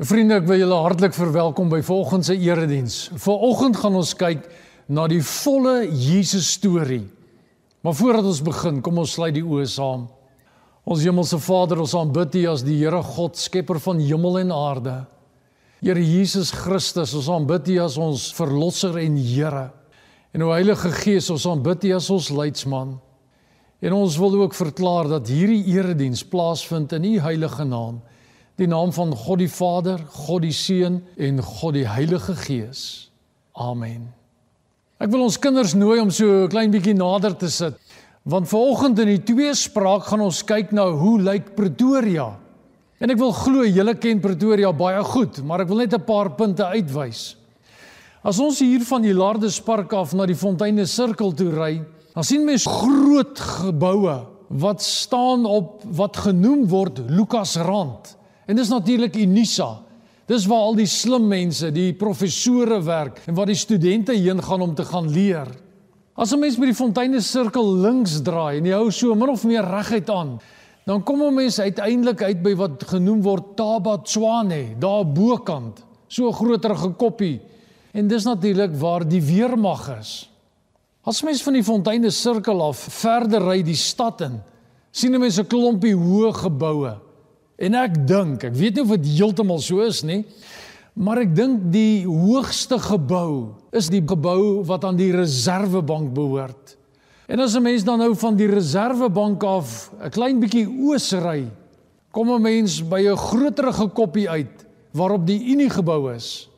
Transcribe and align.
Vriende, 0.00 0.38
ek 0.40 0.46
wil 0.48 0.62
julle 0.62 0.76
hartlik 0.80 1.12
verwelkom 1.12 1.68
by 1.68 1.82
volgende 1.84 2.30
se 2.30 2.34
erediens. 2.40 2.94
Vanoggend 3.20 3.76
gaan 3.76 3.98
ons 4.00 4.14
kyk 4.16 4.46
na 4.88 5.04
die 5.10 5.20
volle 5.20 5.82
Jesus 5.92 6.54
storie. 6.54 7.02
Maar 7.84 7.98
voordat 7.98 8.30
ons 8.30 8.40
begin, 8.46 8.78
kom 8.80 9.02
ons 9.02 9.12
sluit 9.18 9.34
die 9.36 9.44
oë 9.44 9.66
saam. 9.68 10.06
Ons 10.88 11.04
hemelse 11.04 11.36
Vader, 11.44 11.82
ons 11.84 11.92
aanbid 12.00 12.38
U 12.40 12.46
as 12.54 12.64
die 12.64 12.78
Here 12.80 13.02
God, 13.04 13.36
skepper 13.36 13.76
van 13.84 14.00
hemel 14.00 14.40
en 14.40 14.54
aarde. 14.56 14.94
Here 15.84 16.00
Jesus 16.00 16.48
Christus, 16.56 17.12
ons 17.20 17.28
aanbid 17.28 17.68
U 17.74 17.78
as 17.84 17.98
ons 18.00 18.30
verlosser 18.38 18.96
en 19.04 19.20
Here. 19.20 19.66
En 20.32 20.46
o 20.46 20.54
Heilige 20.54 20.94
Gees, 21.02 21.28
ons 21.28 21.44
aanbid 21.50 21.90
U 21.90 21.96
as 21.98 22.08
ons 22.08 22.30
leidsman. 22.32 22.96
En 23.84 24.00
ons 24.00 24.16
wil 24.24 24.40
ook 24.46 24.56
verklaar 24.56 25.12
dat 25.12 25.28
hierdie 25.28 25.76
erediens 25.76 26.24
plaasvind 26.24 26.96
in 26.96 27.12
U 27.12 27.18
heilige 27.28 27.68
naam 27.68 28.00
die 28.60 28.68
naam 28.68 28.92
van 28.92 29.14
God 29.16 29.40
die 29.40 29.50
Vader, 29.50 30.00
God 30.26 30.44
die 30.44 30.54
Seun 30.54 31.00
en 31.16 31.40
God 31.42 31.78
die 31.78 31.86
Heilige 31.88 32.36
Gees. 32.36 32.82
Amen. 33.56 34.10
Ek 35.00 35.08
wil 35.12 35.24
ons 35.24 35.38
kinders 35.40 35.72
nooi 35.74 35.98
om 36.02 36.10
so 36.12 36.44
'n 36.44 36.52
klein 36.52 36.70
bietjie 36.70 36.94
nader 36.94 37.36
te 37.36 37.48
sit. 37.48 37.74
Want 38.24 38.48
vanoggend 38.48 38.98
in 38.98 39.08
die 39.08 39.24
tweespraak 39.24 40.04
gaan 40.04 40.20
ons 40.20 40.42
kyk 40.44 40.72
na 40.72 40.90
hoe 40.90 41.18
lyk 41.20 41.54
Pretoria. 41.56 42.36
En 43.00 43.10
ek 43.10 43.16
wil 43.16 43.32
glo 43.32 43.64
julle 43.64 43.94
ken 43.94 44.20
Pretoria 44.20 44.72
baie 44.72 45.02
goed, 45.04 45.42
maar 45.42 45.60
ek 45.60 45.68
wil 45.68 45.78
net 45.78 45.94
'n 45.94 46.04
paar 46.04 46.30
punte 46.36 46.64
uitwys. 46.64 47.36
As 48.22 48.38
ons 48.38 48.58
hier 48.58 48.84
van 48.84 49.02
die 49.02 49.14
Lardespark 49.14 49.92
af 49.92 50.12
na 50.12 50.26
die 50.26 50.34
Fonteine 50.34 50.86
Sirkel 50.86 51.32
toe 51.32 51.50
ry, 51.50 51.82
dan 52.14 52.24
sien 52.24 52.44
mens 52.44 52.66
groot 52.66 53.38
geboue 53.38 54.26
wat 54.50 54.82
staan 54.82 55.46
op 55.46 55.82
wat 55.84 56.16
genoem 56.16 56.66
word 56.68 56.98
Lukasrand. 57.08 58.16
En 58.46 58.56
dis 58.56 58.68
natuurlik 58.68 59.16
Unisa. 59.16 59.82
Dis 60.30 60.46
waar 60.46 60.68
al 60.68 60.76
die 60.78 60.86
slim 60.86 61.26
mense, 61.26 61.72
die 61.74 61.90
professore 61.98 62.78
werk 62.86 63.18
en 63.26 63.34
waar 63.34 63.50
die 63.50 63.58
studente 63.58 64.14
heen 64.14 64.42
gaan 64.42 64.62
om 64.62 64.74
te 64.78 64.84
gaan 64.86 65.08
leer. 65.10 65.48
As 66.14 66.32
'n 66.32 66.38
mens 66.38 66.56
by 66.56 66.66
die 66.66 66.74
fonteine 66.74 67.20
sirkel 67.20 67.66
links 67.82 68.20
draai 68.22 68.58
en 68.58 68.66
jy 68.66 68.72
hou 68.74 68.90
so 68.90 69.14
min 69.14 69.28
of 69.28 69.44
meer 69.44 69.64
reguit 69.64 70.10
aan, 70.10 70.38
dan 70.86 71.02
kom 71.02 71.22
'n 71.22 71.34
mens 71.34 71.58
uiteindelik 71.58 72.22
uit 72.22 72.42
by 72.42 72.54
wat 72.54 72.84
genoem 72.84 73.22
word 73.22 73.56
Taba 73.56 73.98
Tswane, 73.98 74.78
daar 74.78 75.04
bokant, 75.04 75.84
so 76.08 76.28
'n 76.28 76.32
groter 76.32 76.76
gekoppie. 76.76 77.40
En 77.92 78.06
dis 78.06 78.24
natuurlik 78.24 78.76
waar 78.76 79.08
die 79.08 79.22
weermag 79.22 79.98
is. 79.98 80.30
As 81.02 81.22
mens 81.22 81.42
van 81.42 81.52
die 81.52 81.64
fonteine 81.64 82.10
sirkel 82.10 82.62
af 82.62 82.76
verder 82.76 83.42
ry 83.42 83.62
die 83.62 83.74
stad 83.74 84.20
in, 84.20 84.42
sien 84.92 85.14
'n 85.14 85.20
mens 85.20 85.38
'n 85.38 85.46
klompie 85.46 85.94
hoë 85.94 86.32
geboue 86.34 87.09
En 87.60 87.76
ek 87.76 87.98
dink, 88.08 88.44
ek 88.48 88.56
weet 88.56 88.78
nie 88.78 88.84
of 88.86 88.94
dit 88.96 89.08
heeltemal 89.18 89.60
so 89.60 89.84
is 89.84 90.00
nie, 90.06 90.22
maar 90.96 91.20
ek 91.22 91.34
dink 91.36 91.68
die 91.72 92.06
hoogste 92.08 92.80
gebou 92.80 93.56
is 93.76 93.90
die 93.92 94.02
gebou 94.02 94.64
wat 94.66 94.86
aan 94.88 94.96
die 94.98 95.12
Reservebank 95.12 96.14
behoort. 96.16 96.76
En 97.30 97.40
as 97.40 97.54
'n 97.54 97.62
mens 97.62 97.84
dan 97.84 97.98
nou 97.98 98.14
van 98.16 98.36
die 98.36 98.48
Reservebank 98.48 99.44
af 99.44 99.92
'n 100.02 100.10
klein 100.10 100.40
bietjie 100.40 100.66
oos 100.66 101.12
ry, 101.12 101.46
kom 102.10 102.30
'n 102.30 102.42
mens 102.42 102.82
by 102.82 103.06
'n 103.06 103.16
groterige 103.16 103.88
koppie 103.88 104.28
uit 104.28 104.66
waarop 104.92 105.26
die 105.26 105.52
Unie 105.52 105.70
gebou 105.70 106.12
is. 106.14 106.48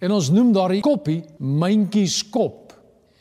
En 0.00 0.10
ons 0.12 0.30
noem 0.30 0.52
daardie 0.52 0.82
koppie 0.82 1.24
Myntjies 1.38 2.30
Kop. 2.30 2.72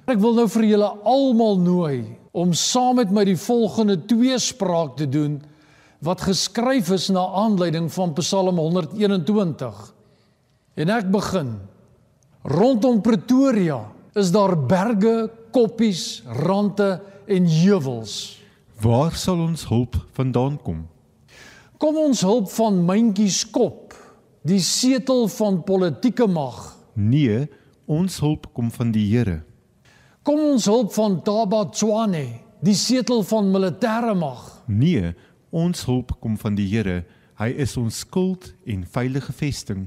Ek 0.07 0.19
wil 0.19 0.33
nou 0.33 0.47
vir 0.47 0.63
julle 0.63 0.91
almal 1.03 1.57
nooi 1.57 2.17
om 2.31 2.53
saam 2.53 2.95
met 2.95 3.11
my 3.11 3.23
die 3.23 3.37
volgende 3.37 4.05
twee 4.05 4.39
spraak 4.39 4.97
te 4.97 5.09
doen 5.09 5.41
wat 5.99 6.21
geskryf 6.27 6.89
is 6.95 7.09
na 7.13 7.23
aanleiding 7.45 7.91
van 7.93 8.13
Psalm 8.13 8.57
121. 8.57 9.93
En 10.75 10.89
ek 10.89 11.11
begin. 11.11 11.55
Rondom 12.45 13.01
Pretoria 13.01 13.79
is 14.13 14.31
daar 14.31 14.55
berge, 14.67 15.29
koppies, 15.51 16.23
rande 16.45 16.99
en 17.27 17.47
heuwels. 17.49 18.37
Waar 18.81 19.15
sal 19.15 19.39
ons 19.39 19.65
hulp 19.67 19.95
vandaan 20.13 20.59
kom? 20.61 20.83
Kom 21.79 21.97
ons 21.99 22.21
hulp 22.23 22.49
van 22.55 22.77
myntjies 22.87 23.41
kop, 23.51 23.95
die 24.47 24.61
setel 24.63 25.27
van 25.31 25.61
politieke 25.67 26.27
mag. 26.27 26.75
Nee, 26.93 27.47
ons 27.91 28.19
hulp 28.23 28.47
kom 28.55 28.69
van 28.71 28.93
die 28.95 29.07
Here. 29.09 29.41
Kom 30.25 30.39
ons 30.39 30.67
hulp 30.69 30.93
van 30.95 31.19
Taba 31.25 31.65
Tswane, 31.69 32.25
die 32.63 32.77
setel 32.77 33.23
van 33.27 33.51
militêre 33.53 34.15
mag. 34.17 34.47
Nee, 34.71 35.11
Ons 35.55 35.85
hulp 35.87 36.17
kom 36.19 36.33
van 36.35 36.57
die 36.57 36.65
Here. 36.67 37.05
Hy 37.39 37.47
is 37.63 37.77
ons 37.79 38.01
skild 38.03 38.49
en 38.67 38.81
veilige 38.91 39.31
vesting. 39.35 39.85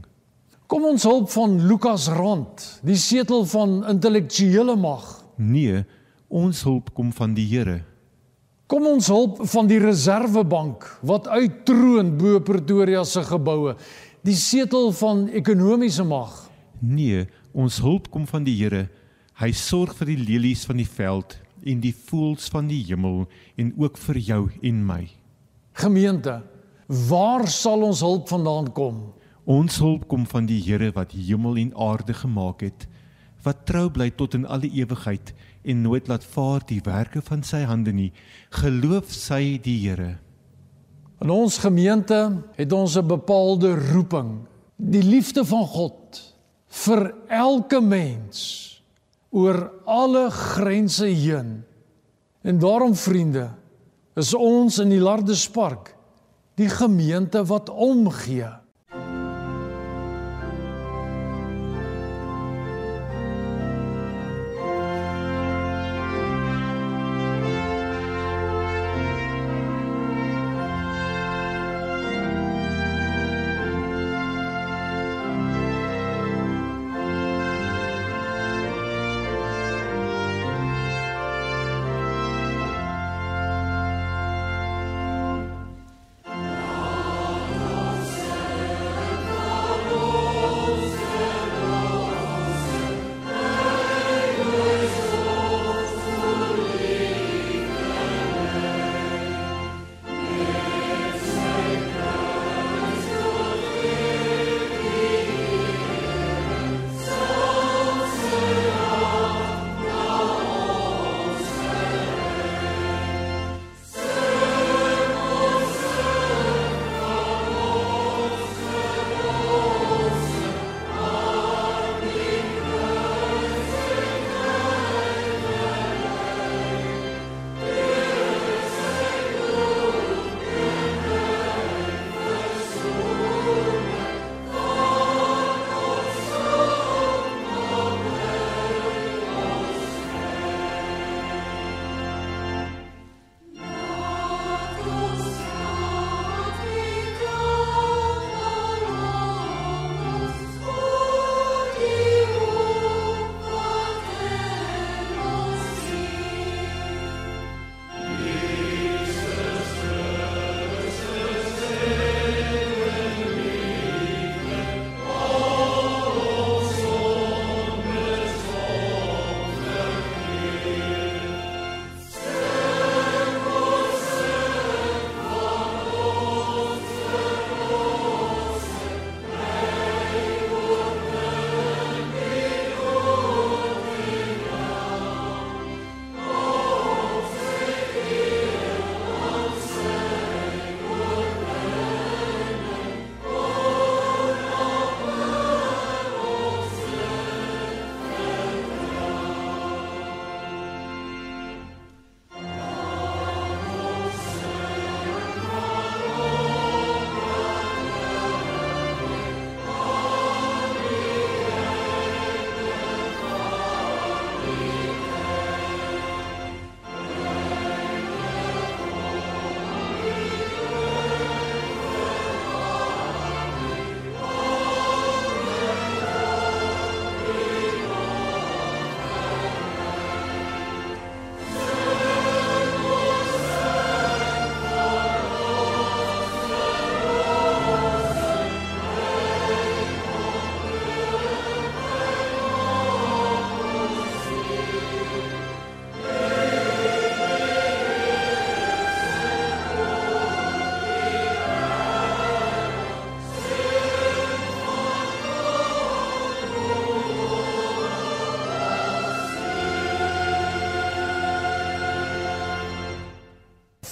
Kom 0.69 0.87
ons 0.89 1.05
hulp 1.05 1.29
van 1.33 1.59
Lukas 1.69 2.07
Rand, 2.13 2.65
die 2.85 2.97
setel 2.97 3.45
van 3.49 3.83
intellektuele 3.89 4.77
mag. 4.81 5.05
Nee, 5.37 5.83
ons 6.33 6.63
hulp 6.65 6.89
kom 6.97 7.13
van 7.17 7.37
die 7.37 7.45
Here. 7.51 7.83
Kom 8.69 8.89
ons 8.89 9.11
hulp 9.13 9.43
van 9.49 9.69
die 9.69 9.81
Reservebank 9.81 10.89
wat 11.09 11.29
uittroon 11.29 12.15
bo 12.21 12.41
Pretoria 12.45 13.05
se 13.05 13.27
geboue, 13.29 13.77
die 14.25 14.37
setel 14.37 14.89
van 14.97 15.27
ekonomiese 15.29 16.05
mag. 16.05 16.47
Nee, 16.81 17.27
ons 17.53 17.81
hulp 17.85 18.09
kom 18.13 18.25
van 18.29 18.49
die 18.49 18.57
Here. 18.57 18.87
Hy 19.41 19.53
sorg 19.53 19.93
vir 20.01 20.15
die 20.15 20.21
lelies 20.33 20.65
van 20.69 20.81
die 20.81 20.89
veld 20.89 21.37
en 21.69 21.85
die 21.85 21.93
voëls 21.93 22.49
van 22.57 22.73
die 22.73 22.81
hemel 22.89 23.27
en 23.61 23.77
ook 23.77 24.01
vir 24.09 24.25
jou 24.33 24.43
en 24.65 24.85
my. 24.89 25.03
Gemeente, 25.79 26.41
waar 27.09 27.45
sal 27.47 27.85
ons 27.87 28.01
hulp 28.03 28.27
vandaan 28.33 28.67
kom? 28.75 28.97
Ons 29.47 29.77
hulp 29.79 30.09
kom 30.11 30.25
van 30.27 30.49
die 30.49 30.59
Here 30.59 30.89
wat 30.97 31.13
hemel 31.15 31.61
en 31.61 31.69
aarde 31.79 32.17
gemaak 32.19 32.65
het, 32.67 32.89
wat 33.47 33.61
trou 33.69 33.85
bly 33.95 34.09
tot 34.11 34.35
in 34.35 34.47
alle 34.51 34.67
ewigheid 34.75 35.31
en 35.63 35.85
nooit 35.85 36.11
laat 36.11 36.27
vaar 36.27 36.67
die 36.67 36.81
werke 36.83 37.23
van 37.23 37.45
sy 37.47 37.61
hande 37.71 37.95
nie. 37.95 38.09
Geloof 38.59 39.13
sy 39.15 39.61
die 39.63 39.77
Here. 39.85 40.17
In 41.23 41.31
ons 41.31 41.61
gemeente 41.63 42.43
het 42.59 42.75
ons 42.75 42.99
'n 42.99 43.07
bepaalde 43.07 43.71
roeping, 43.93 44.49
die 44.77 45.03
liefde 45.03 45.45
van 45.45 45.67
God 45.67 46.35
vir 46.67 47.15
elke 47.29 47.81
mens 47.81 48.83
oor 49.31 49.71
alle 49.87 50.31
grense 50.31 51.07
heen. 51.07 51.63
En 52.43 52.59
daarom 52.59 52.95
vriende, 52.95 53.55
is 54.19 54.35
ons 54.35 54.81
in 54.83 54.91
die 54.91 55.03
Lardespark 55.03 55.95
die 56.59 56.69
gemeente 56.69 57.45
wat 57.47 57.71
omgee. 57.71 58.51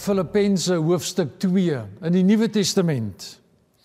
Filippense 0.07 0.77
hoofstuk 0.79 1.33
2 1.43 1.81
in 2.07 2.15
die 2.15 2.23
Nuwe 2.23 2.47
Testament. 2.53 3.25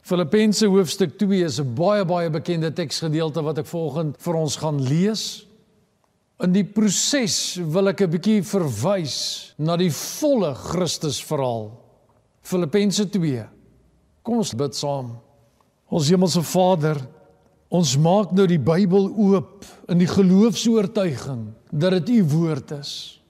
Filippense 0.05 0.67
hoofstuk 0.69 1.15
2 1.17 1.45
is 1.47 1.59
'n 1.59 1.73
baie 1.73 2.05
baie 2.05 2.29
bekende 2.29 2.69
teksgedeelte 2.69 3.41
wat 3.41 3.57
ek 3.57 3.65
volgende 3.65 4.13
vir 4.19 4.35
ons 4.35 4.55
gaan 4.55 4.77
lees. 4.77 5.47
In 6.43 6.53
die 6.53 6.63
proses 6.63 7.55
wil 7.55 7.87
ek 7.87 8.01
'n 8.01 8.11
bietjie 8.11 8.43
verwys 8.43 9.53
na 9.57 9.75
die 9.77 9.89
volle 9.89 10.53
Christus 10.53 11.23
verhaal. 11.23 11.71
Filippense 12.43 13.09
2. 13.09 13.47
Kom 14.23 14.37
ons 14.37 14.53
bid 14.53 14.75
saam. 14.75 15.17
Ons 15.89 16.09
hemelse 16.09 16.43
Vader, 16.43 16.97
ons 17.69 17.97
maak 17.97 18.31
nou 18.31 18.45
die 18.45 18.59
Bybel 18.59 19.09
oop 19.17 19.65
in 19.89 19.97
die 19.97 20.07
geloofsoortuiging 20.07 21.53
dat 21.71 21.91
dit 21.91 22.09
u 22.09 22.23
woord 22.23 22.71
is. 22.71 23.20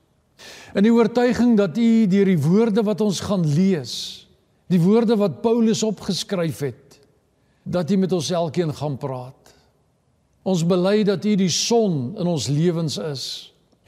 In 0.76 0.84
die 0.84 0.94
oortuiging 0.94 1.58
dat 1.58 1.78
u 1.78 2.08
deur 2.08 2.26
die 2.26 2.42
woorde 2.42 2.84
wat 2.84 3.02
ons 3.02 3.20
gaan 3.20 3.48
lees 3.48 4.22
die 4.72 4.80
woorde 4.80 5.18
wat 5.20 5.42
Paulus 5.44 5.84
opgeskryf 5.84 6.64
het 6.64 7.00
dat 7.68 7.92
hy 7.92 8.00
met 8.02 8.14
ons 8.16 8.32
elkeen 8.34 8.72
gaan 8.74 8.96
praat. 8.98 9.52
Ons 10.48 10.64
bely 10.66 11.04
dat 11.06 11.26
U 11.30 11.36
die 11.38 11.52
son 11.54 12.16
in 12.18 12.30
ons 12.30 12.50
lewens 12.50 12.98
is 12.98 13.26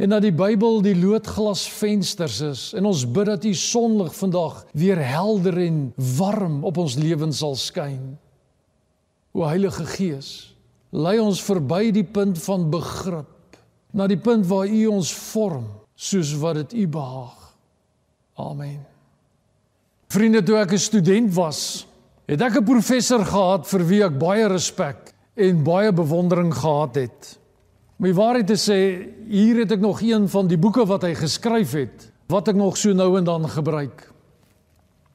en 0.01 0.13
dat 0.13 0.25
die 0.25 0.33
Bybel 0.33 0.81
die 0.85 0.95
loodglas 0.97 1.63
vensters 1.69 2.39
is 2.45 2.63
en 2.77 2.85
ons 2.89 3.05
bid 3.15 3.29
dat 3.31 3.47
U 3.49 3.53
sonlig 3.57 4.13
vandag 4.17 4.61
weer 4.77 5.01
helder 5.01 5.57
en 5.63 5.79
warm 6.17 6.61
op 6.67 6.77
ons 6.83 6.97
lewens 6.99 7.41
sal 7.41 7.57
skyn. 7.57 8.13
O 9.33 9.47
Heilige 9.49 9.87
Gees, 9.95 10.53
lei 10.93 11.17
ons 11.21 11.41
verby 11.41 11.87
die 11.95 12.05
punt 12.05 12.37
van 12.45 12.67
begrip 12.73 13.57
na 13.93 14.05
die 14.09 14.19
punt 14.21 14.45
waar 14.49 14.69
U 14.69 14.85
ons 14.93 15.13
vorm 15.31 15.65
soos 16.03 16.33
wat 16.41 16.59
dit 16.61 16.73
U 16.83 16.87
behaag. 16.97 17.39
Amen. 18.41 18.81
Vriende, 20.13 20.43
toe 20.43 20.59
ek 20.59 20.73
'n 20.73 20.77
student 20.77 21.33
was, 21.33 21.87
het 22.27 22.41
ek 22.41 22.57
'n 22.59 22.65
professor 22.65 23.25
gehad 23.25 23.67
vir 23.67 23.87
wie 23.87 24.03
ek 24.03 24.19
baie 24.19 24.47
respek 24.47 25.13
en 25.35 25.63
baie 25.63 25.91
bewondering 25.91 26.53
gehad 26.53 26.95
het. 26.95 27.37
My 27.97 28.13
waarheid 28.13 28.47
te 28.47 28.57
sê, 28.57 29.09
hier 29.29 29.55
het 29.63 29.71
ek 29.71 29.79
nog 29.79 30.01
een 30.01 30.27
van 30.29 30.47
die 30.47 30.57
boeke 30.57 30.85
wat 30.85 31.03
hy 31.03 31.13
geskryf 31.13 31.71
het, 31.71 32.11
wat 32.27 32.47
ek 32.47 32.55
nog 32.55 32.77
so 32.77 32.93
nou 32.93 33.17
en 33.17 33.23
dan 33.23 33.49
gebruik. 33.49 34.11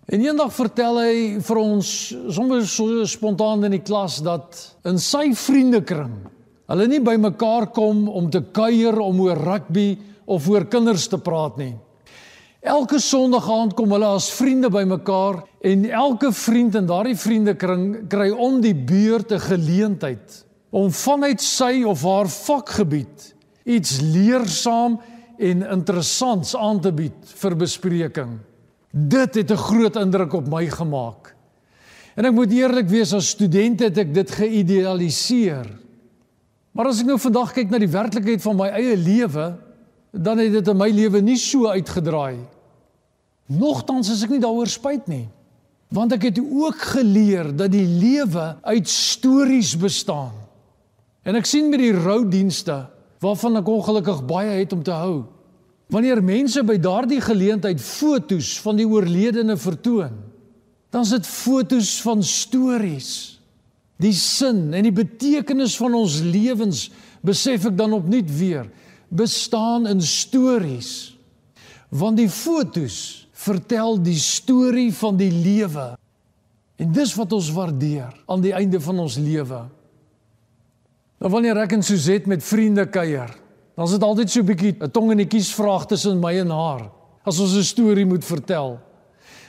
En 0.09 0.21
eendag 0.21 0.52
vertel 0.52 0.99
hy 0.99 1.40
vir 1.40 1.57
ons 1.57 2.16
sommer 2.33 2.66
so 2.66 3.04
spontaan 3.04 3.64
in 3.64 3.71
die 3.76 3.85
klas 3.85 4.23
dat 4.25 4.76
in 4.85 4.99
sy 4.99 5.35
vriendekring 5.35 6.14
hulle 6.68 6.87
nie 6.88 7.00
bymekaar 7.00 7.66
kom 7.73 8.09
om 8.09 8.30
te 8.30 8.40
kuier 8.40 8.97
om 9.00 9.21
oor 9.21 9.37
rugby 9.37 9.99
of 10.28 10.49
oor 10.49 10.66
kinders 10.68 11.08
te 11.08 11.18
praat 11.18 11.56
nie. 11.56 11.75
Elke 12.61 12.99
Sondag 13.00 13.47
aand 13.49 13.75
kom 13.78 13.94
hulle 13.94 14.11
as 14.18 14.28
vriende 14.35 14.68
bymekaar 14.73 15.40
en 15.64 15.87
elke 15.88 16.32
vriend 16.35 16.75
in 16.76 16.88
daardie 16.90 17.16
vriendekring 17.16 17.85
kry 18.12 18.28
om 18.35 18.61
die 18.61 18.75
beurt 18.75 19.32
'n 19.32 19.40
geleentheid 19.40 20.44
om 20.70 20.90
vanuit 20.92 21.40
sy 21.40 21.82
of 21.87 22.02
haar 22.02 22.28
vakgebied 22.28 23.35
iets 23.64 24.00
leersaam 24.00 24.99
en 25.38 25.62
interessants 25.70 26.56
aan 26.56 26.80
te 26.80 26.92
bied 26.92 27.32
vir 27.40 27.56
bespreking. 27.56 28.38
Dit 28.90 29.35
het 29.35 29.50
'n 29.50 29.56
groot 29.56 29.97
indruk 29.97 30.32
op 30.32 30.49
my 30.49 30.66
gemaak. 30.66 31.35
En 32.16 32.25
ek 32.25 32.32
moet 32.32 32.52
eerlik 32.52 32.88
wees 32.88 33.12
as 33.12 33.28
student 33.28 33.80
het 33.80 33.99
ek 33.99 34.14
dit 34.14 34.30
geïdealiseer. 34.30 35.66
Maar 36.73 36.87
as 36.87 37.00
ek 37.00 37.06
nou 37.06 37.18
vandag 37.18 37.52
kyk 37.52 37.70
na 37.70 37.78
die 37.78 37.87
werklikheid 37.87 38.42
van 38.42 38.56
my 38.56 38.68
eie 38.68 38.97
lewe, 38.97 39.67
dan 40.18 40.40
het 40.42 40.52
dit 40.52 40.68
in 40.68 40.78
my 40.78 40.88
lewe 40.90 41.22
nie 41.22 41.38
so 41.38 41.70
uitgedraai. 41.70 42.38
Nogtans 43.48 44.10
is 44.12 44.25
ek 44.26 44.34
nie 44.34 44.42
daaroor 44.42 44.68
spyt 44.70 45.06
nie. 45.10 45.26
Want 45.94 46.12
ek 46.18 46.28
het 46.28 46.40
ook 46.42 46.82
geleer 46.98 47.48
dat 47.56 47.72
die 47.72 47.87
lewe 47.87 48.50
uit 48.60 48.90
stories 48.90 49.72
bestaan. 49.80 50.34
En 51.25 51.38
ek 51.38 51.48
sien 51.48 51.70
met 51.70 51.80
die 51.80 51.94
roudienste 51.94 52.82
waarvan 53.22 53.60
ek 53.60 53.70
ongelukkig 53.70 54.20
baie 54.28 54.58
het 54.60 54.75
om 54.76 54.82
te 54.84 54.94
hou. 54.94 55.25
Wanneer 55.88 56.20
mense 56.22 56.60
by 56.66 56.76
daardie 56.82 57.22
geleentheid 57.25 57.80
fotos 57.80 58.58
van 58.60 58.76
die 58.76 58.87
oorledene 58.87 59.56
vertoon, 59.56 60.12
dan 60.92 61.06
is 61.06 61.14
dit 61.16 61.28
fotos 61.28 61.94
van 62.04 62.22
stories. 62.25 63.10
Die 63.98 64.12
sin 64.14 64.75
en 64.76 64.84
die 64.87 64.94
betekenis 64.94 65.75
van 65.80 65.96
ons 65.96 66.20
lewens 66.22 66.88
besef 67.25 67.66
ek 67.70 67.78
dan 67.78 67.96
opnuut 67.96 68.28
weer 68.38 68.68
bestaan 69.09 69.87
in 69.87 70.00
stories. 70.03 71.17
Want 71.88 72.17
die 72.17 72.29
fotos 72.29 73.29
vertel 73.33 73.97
die 74.03 74.19
storie 74.19 74.91
van 74.95 75.17
die 75.17 75.33
lewe. 75.33 75.95
En 76.79 76.93
dis 76.93 77.15
wat 77.19 77.33
ons 77.33 77.50
waardeer 77.55 78.12
aan 78.27 78.43
die 78.45 78.55
einde 78.55 78.81
van 78.81 78.99
ons 78.99 79.17
lewe. 79.19 79.65
Nou 81.19 81.31
wanneer 81.33 81.65
ek 81.65 81.75
en 81.75 81.83
Suzette 81.83 82.31
met 82.31 82.45
vriende 82.45 82.85
kuier, 82.87 83.31
dan 83.75 83.87
is 83.87 83.95
dit 83.97 84.05
altyd 84.07 84.31
so 84.31 84.41
'n 84.41 84.47
bietjie 84.47 84.77
'n 84.79 84.91
tong 84.91 85.11
in 85.11 85.19
die 85.19 85.27
kies 85.27 85.55
vraag 85.55 85.87
tussen 85.87 86.21
my 86.21 86.35
en 86.38 86.50
haar 86.50 86.91
as 87.25 87.41
ons 87.41 87.57
'n 87.57 87.62
storie 87.62 88.07
moet 88.07 88.25
vertel. 88.25 88.79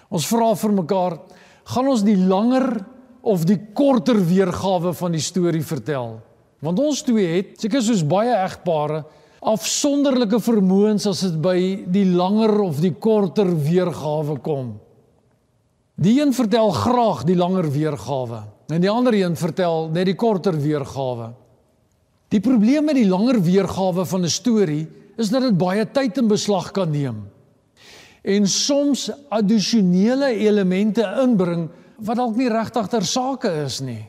Ons 0.10 0.25
vra 0.28 0.56
vir 0.56 0.72
mekaar, 0.72 1.20
gaan 1.63 1.88
ons 1.88 2.04
die 2.04 2.18
langer 2.18 2.86
of 3.22 3.46
die 3.46 3.60
korter 3.74 4.18
weergawe 4.18 4.94
van 4.94 5.12
die 5.12 5.22
storie 5.22 5.63
vertel? 5.63 6.22
Want 6.60 6.80
ons 6.80 7.01
twee 7.01 7.28
het, 7.36 7.60
seker 7.62 7.82
soos 7.82 8.04
baie 8.04 8.34
egpare, 8.34 9.06
afsonderlike 9.39 10.39
vermoëns 10.43 11.08
as 11.08 11.24
dit 11.24 11.39
by 11.41 11.58
die 11.88 12.05
langer 12.05 12.51
of 12.65 12.81
die 12.84 12.93
korter 13.00 13.48
weergawe 13.48 14.38
kom. 14.43 14.74
Die 16.00 16.19
een 16.19 16.34
vertel 16.36 16.72
graag 16.75 17.25
die 17.27 17.38
langer 17.39 17.67
weergawe 17.72 18.43
en 18.69 18.84
die 18.84 18.91
ander 18.91 19.15
een 19.15 19.36
vertel 19.39 19.89
net 19.96 20.05
die 20.05 20.17
korter 20.19 20.55
weergawe. 20.60 21.31
Die 22.29 22.43
probleem 22.43 22.86
met 22.86 23.00
die 23.00 23.08
langer 23.10 23.39
weergawe 23.41 24.05
van 24.05 24.24
'n 24.24 24.29
storie 24.29 24.88
is 25.17 25.29
dat 25.29 25.41
dit 25.41 25.58
baie 25.58 25.86
tyd 25.91 26.17
in 26.17 26.27
beslag 26.27 26.72
kan 26.72 26.91
neem 26.91 27.25
en 28.24 28.48
soms 28.48 29.10
addisionele 29.29 30.34
elemente 30.36 31.03
inbring 31.24 31.69
wat 32.03 32.19
dalk 32.19 32.36
nie 32.39 32.50
regtig 32.51 32.88
ter 32.91 33.05
sake 33.08 33.51
is 33.65 33.79
nie. 33.81 34.03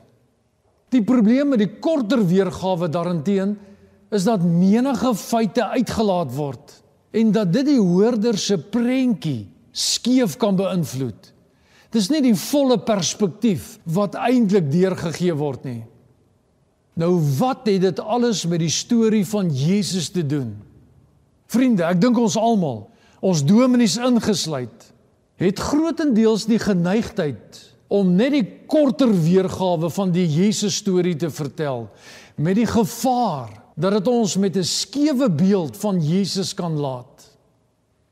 Die 0.91 1.03
probleem 1.07 1.53
met 1.55 1.63
die 1.63 1.79
korter 1.83 2.23
weergawe 2.27 2.89
daarenteen 2.91 3.57
is 4.11 4.27
dat 4.27 4.43
menige 4.43 5.15
feite 5.15 5.65
uitgelaat 5.77 6.33
word 6.35 6.77
en 7.11 7.33
dat 7.35 7.53
dit 7.53 7.67
die 7.73 7.81
hoorder 7.81 8.39
se 8.39 8.59
prentjie 8.59 9.49
skeef 9.71 10.37
kan 10.39 10.57
beïnvloed. 10.59 11.31
Dis 11.95 12.11
nie 12.11 12.23
die 12.23 12.37
volle 12.39 12.79
perspektief 12.87 13.79
wat 13.91 14.19
eintlik 14.19 14.69
deurgegee 14.71 15.35
word 15.35 15.65
nie. 15.67 15.83
Nou 16.99 17.17
wat 17.39 17.67
het 17.71 17.83
dit 17.87 18.03
alles 18.03 18.45
met 18.51 18.63
die 18.63 18.73
storie 18.73 19.25
van 19.27 19.51
Jesus 19.55 20.11
te 20.15 20.23
doen? 20.27 20.55
Vriende, 21.51 21.87
ek 21.87 21.99
dink 22.03 22.19
ons 22.19 22.37
almal, 22.39 22.85
ons 23.23 23.43
dominees 23.47 23.97
ingesluit, 23.99 24.87
het 25.41 25.59
grootendeels 25.59 26.47
die 26.51 26.61
geneigtheid 26.63 27.59
om 27.91 28.13
net 28.15 28.37
die 28.37 28.47
korter 28.71 29.11
weergawe 29.11 29.91
van 29.91 30.13
die 30.15 30.27
Jesus 30.31 30.79
storie 30.79 31.17
te 31.19 31.31
vertel 31.33 31.89
met 32.39 32.59
die 32.61 32.69
gevaar 32.69 33.60
dat 33.81 33.93
dit 33.97 34.09
ons 34.09 34.37
met 34.37 34.57
'n 34.57 34.65
skewe 34.65 35.31
beeld 35.31 35.77
van 35.77 36.01
Jesus 36.01 36.55
kan 36.55 36.77
laat. 36.77 37.31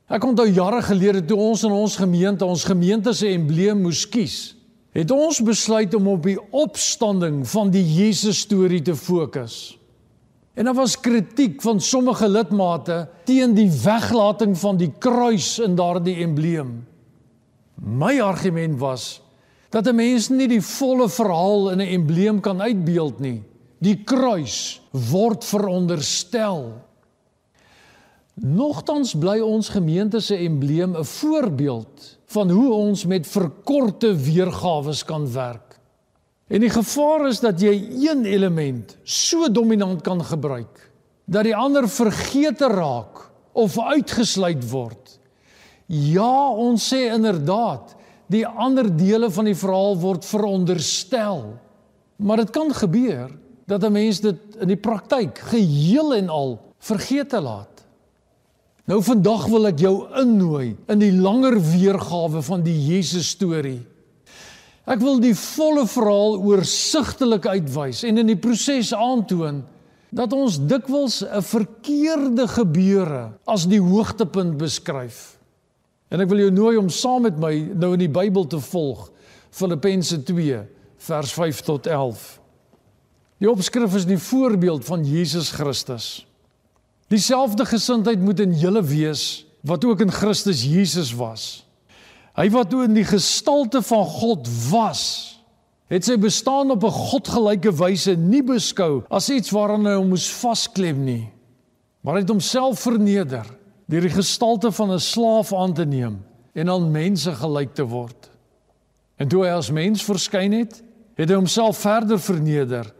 Ek 0.09 0.23
onthou 0.23 0.49
jare 0.49 0.81
gelede 0.81 1.25
toe 1.25 1.37
ons 1.37 1.63
in 1.63 1.71
ons 1.71 1.95
gemeente 1.95 2.45
ons 2.45 2.63
gemeente 2.63 3.13
se 3.13 3.27
embleem 3.27 3.81
moes 3.81 4.09
kies, 4.09 4.55
het 4.91 5.11
ons 5.11 5.41
besluit 5.41 5.93
om 5.93 6.07
op 6.07 6.23
die 6.23 6.39
opstanding 6.49 7.43
van 7.47 7.69
die 7.69 7.83
Jesus 7.83 8.39
storie 8.39 8.81
te 8.81 8.95
fokus. 8.95 9.77
En 10.53 10.65
daar 10.65 10.73
was 10.73 10.99
kritiek 10.99 11.61
van 11.61 11.79
sommige 11.79 12.27
lidmate 12.27 13.07
teen 13.23 13.53
die 13.53 13.69
weglating 13.83 14.57
van 14.57 14.77
die 14.77 14.91
kruis 14.99 15.59
in 15.59 15.75
daardie 15.75 16.15
embleem. 16.23 16.85
My 17.75 18.19
argument 18.19 18.79
was 18.79 19.21
dat 19.69 19.87
'n 19.87 19.95
mens 19.95 20.29
nie 20.29 20.47
die 20.47 20.61
volle 20.61 21.09
verhaal 21.09 21.69
in 21.71 21.77
'n 21.77 21.93
embleem 21.93 22.39
kan 22.39 22.61
uitbeeld 22.61 23.19
nie. 23.19 23.43
Die 23.79 23.95
kruis 24.03 24.81
word 24.91 25.45
veronderstel. 25.47 26.73
Nogtans 28.39 29.13
bly 29.19 29.37
ons 29.43 29.71
gemeente 29.71 30.19
se 30.23 30.35
embleem 30.35 30.95
'n 30.95 31.05
voorbeeld 31.05 32.17
van 32.27 32.49
hoe 32.49 32.73
ons 32.73 33.05
met 33.05 33.27
verkorte 33.27 34.15
weergawe 34.15 34.95
kan 35.05 35.31
werk. 35.31 35.79
En 36.47 36.59
die 36.59 36.69
gevaar 36.69 37.27
is 37.27 37.39
dat 37.39 37.61
jy 37.61 37.73
een 38.09 38.25
element 38.25 38.97
so 39.03 39.51
dominant 39.51 40.01
kan 40.01 40.23
gebruik 40.23 40.91
dat 41.25 41.43
die 41.43 41.55
ander 41.55 41.89
vergeete 41.89 42.67
raak 42.67 43.29
of 43.53 43.79
uitgesluit 43.79 44.69
word. 44.71 45.19
Ja, 45.85 46.49
ons 46.49 46.93
sê 46.93 47.13
inderdaad, 47.13 47.95
die 48.27 48.45
ander 48.47 48.89
dele 48.97 49.29
van 49.31 49.45
die 49.45 49.57
verhaal 49.57 49.97
word 49.97 50.25
veronderstel. 50.25 51.57
Maar 52.15 52.37
dit 52.37 52.49
kan 52.49 52.73
gebeur 52.73 53.29
dat 53.69 53.83
'n 53.83 53.91
mens 53.91 54.19
dit 54.19 54.37
in 54.59 54.67
die 54.67 54.79
praktyk 54.79 55.37
geheel 55.53 56.15
en 56.15 56.29
al 56.29 56.59
vergeet 56.79 57.29
te 57.29 57.41
laat. 57.41 57.85
Nou 58.89 59.03
vandag 59.03 59.45
wil 59.45 59.67
ek 59.67 59.79
jou 59.79 60.07
innooi 60.17 60.75
in 60.87 60.99
die 60.99 61.13
langer 61.13 61.59
weergawe 61.61 62.41
van 62.41 62.63
die 62.65 62.73
Jesus 62.73 63.29
storie. 63.29 63.81
Ek 64.89 64.99
wil 64.99 65.19
die 65.21 65.35
volle 65.37 65.85
verhaal 65.85 66.39
oorsigtelik 66.41 67.45
uitwys 67.45 68.01
en 68.03 68.17
in 68.17 68.31
die 68.31 68.39
proses 68.41 68.89
aantoon 68.93 69.61
dat 70.09 70.33
ons 70.33 70.57
dikwels 70.57 71.21
'n 71.21 71.41
verkeerde 71.41 72.47
gebeure 72.47 73.29
as 73.45 73.67
die 73.67 73.81
hoogtepunt 73.81 74.57
beskryf. 74.57 75.37
En 76.09 76.21
ek 76.21 76.29
wil 76.29 76.37
jou 76.37 76.51
nooi 76.51 76.77
om 76.77 76.89
saam 76.89 77.21
met 77.21 77.37
my 77.37 77.53
nou 77.75 77.93
in 77.93 77.99
die 77.99 78.09
Bybel 78.09 78.47
te 78.47 78.59
volg. 78.59 79.11
Filippense 79.51 80.23
2 80.23 80.65
vers 80.97 81.33
5 81.33 81.61
tot 81.61 81.85
11. 81.85 82.39
Die 83.39 83.47
opskrif 83.47 83.95
is 83.95 84.07
die 84.07 84.19
voorbeeld 84.19 84.83
van 84.85 85.05
Jesus 85.07 85.53
Christus. 85.55 86.25
Dieselfde 87.09 87.65
gesindheid 87.65 88.19
moet 88.21 88.41
in 88.43 88.53
julle 88.59 88.83
wees 88.83 89.45
wat 89.65 89.85
ook 89.87 90.03
in 90.03 90.11
Christus 90.11 90.61
Jesus 90.67 91.13
was. 91.15 91.63
Hy 92.35 92.47
wat 92.53 92.69
toe 92.71 92.85
in 92.85 92.95
die 92.95 93.07
gestalte 93.07 93.81
van 93.83 94.05
God 94.07 94.47
was, 94.69 95.03
het 95.89 96.05
sy 96.05 96.19
bestaan 96.21 96.71
op 96.71 96.83
'n 96.83 96.91
godgelyke 96.91 97.71
wyse 97.71 98.15
nie 98.15 98.43
beskou 98.43 99.03
as 99.09 99.29
iets 99.29 99.51
waaraan 99.51 99.87
hy 99.87 99.97
moes 100.03 100.29
vasklem 100.29 101.03
nie, 101.03 101.31
maar 102.03 102.15
hy 102.15 102.21
het 102.21 102.29
homself 102.29 102.79
verneder 102.79 103.47
deur 103.87 104.01
die 104.01 104.15
gestalte 104.15 104.71
van 104.71 104.91
'n 104.91 104.99
slaaf 104.99 105.53
aan 105.53 105.73
te 105.73 105.85
neem 105.85 106.19
en 106.53 106.69
aan 106.69 106.91
mense 106.91 107.31
gelyk 107.31 107.73
te 107.73 107.83
word. 107.83 108.29
En 109.17 109.27
toe 109.27 109.43
hy 109.43 109.49
as 109.49 109.71
mens 109.71 110.03
verskyn 110.03 110.51
het, 110.51 110.83
het 111.15 111.29
hy 111.29 111.35
homself 111.35 111.77
verder 111.77 112.19
verneder 112.19 112.93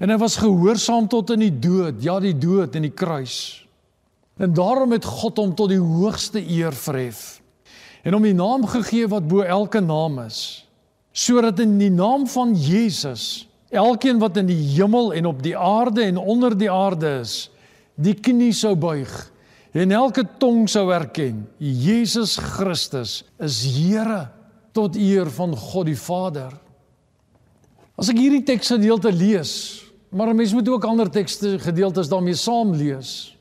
en 0.00 0.10
hy 0.10 0.18
was 0.18 0.40
gehoorsaam 0.40 1.06
tot 1.08 1.30
in 1.36 1.44
die 1.46 1.54
dood, 1.54 2.02
ja 2.02 2.18
die 2.20 2.34
dood 2.34 2.74
en 2.74 2.86
die 2.88 2.94
kruis. 2.94 3.62
En 4.38 4.50
daarom 4.54 4.92
het 4.96 5.06
God 5.06 5.38
hom 5.38 5.54
tot 5.54 5.70
die 5.70 5.82
hoogste 5.82 6.42
eer 6.42 6.74
verhef 6.74 7.44
en 8.04 8.12
hom 8.12 8.26
die 8.26 8.36
naam 8.36 8.66
gegee 8.68 9.08
wat 9.10 9.26
bo 9.28 9.44
elke 9.44 9.80
naam 9.80 10.20
is 10.24 10.38
sodat 11.14 11.60
in 11.62 11.76
die 11.78 11.92
naam 11.94 12.26
van 12.30 12.52
Jesus 12.58 13.46
elkeen 13.74 14.20
wat 14.22 14.36
in 14.40 14.48
die 14.50 14.60
hemel 14.74 15.12
en 15.16 15.30
op 15.30 15.42
die 15.42 15.56
aarde 15.56 16.04
en 16.04 16.18
onder 16.20 16.56
die 16.58 16.70
aarde 16.70 17.20
is 17.22 17.36
die 17.94 18.14
knie 18.14 18.52
sou 18.54 18.74
buig 18.78 19.12
en 19.74 19.94
elke 19.94 20.26
tong 20.42 20.66
sou 20.70 20.88
erken 20.94 21.44
Jesus 21.58 22.36
Christus 22.38 23.22
is 23.42 23.62
Here 23.64 24.26
tot 24.74 24.98
eer 24.98 25.30
van 25.30 25.56
God 25.56 25.88
die 25.90 25.98
Vader 25.98 26.52
As 27.94 28.08
ek 28.10 28.18
hierdie 28.18 28.42
teksgedeelte 28.42 29.12
lees 29.14 29.83
maar 30.14 30.30
'n 30.30 30.36
mens 30.36 30.52
moet 30.54 30.68
ook 30.68 30.84
ander 30.84 31.10
tekste 31.10 31.58
gedeeltes 31.58 32.08
daarmee 32.08 32.34
saam 32.34 32.74
lees 32.74 33.34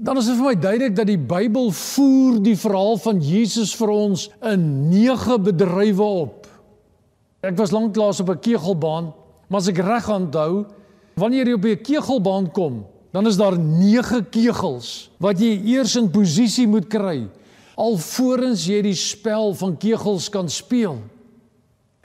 dan 0.00 0.16
is 0.16 0.26
dit 0.30 0.36
vir 0.38 0.44
my 0.44 0.56
duidelik 0.56 0.94
dat 0.96 1.06
die 1.06 1.18
Bybel 1.18 1.70
voer 1.76 2.38
die 2.40 2.56
verhaal 2.56 2.96
van 3.02 3.18
Jesus 3.20 3.74
vir 3.76 3.90
ons 3.92 4.30
in 4.48 4.88
nege 4.88 5.36
bedrywe 5.38 6.06
op. 6.22 6.46
Ek 7.44 7.56
was 7.58 7.70
lanklaas 7.70 8.20
op 8.20 8.30
'n 8.30 8.40
kegelbaan, 8.40 9.12
maar 9.48 9.60
as 9.60 9.68
ek 9.68 9.78
reg 9.78 10.08
onthou, 10.08 10.64
wanneer 11.14 11.46
jy 11.46 11.52
op 11.52 11.64
'n 11.64 11.82
kegelbaan 11.82 12.50
kom, 12.50 12.86
dan 13.12 13.26
is 13.26 13.36
daar 13.36 13.58
9 13.58 14.30
kegels 14.30 15.10
wat 15.18 15.38
jy 15.38 15.60
eers 15.64 15.96
in 15.96 16.10
posisie 16.10 16.66
moet 16.66 16.88
kry 16.88 17.28
alvorens 17.80 18.66
jy 18.68 18.82
die 18.82 18.96
spel 18.98 19.54
van 19.56 19.76
kegels 19.80 20.28
kan 20.32 20.48
speel. 20.48 21.00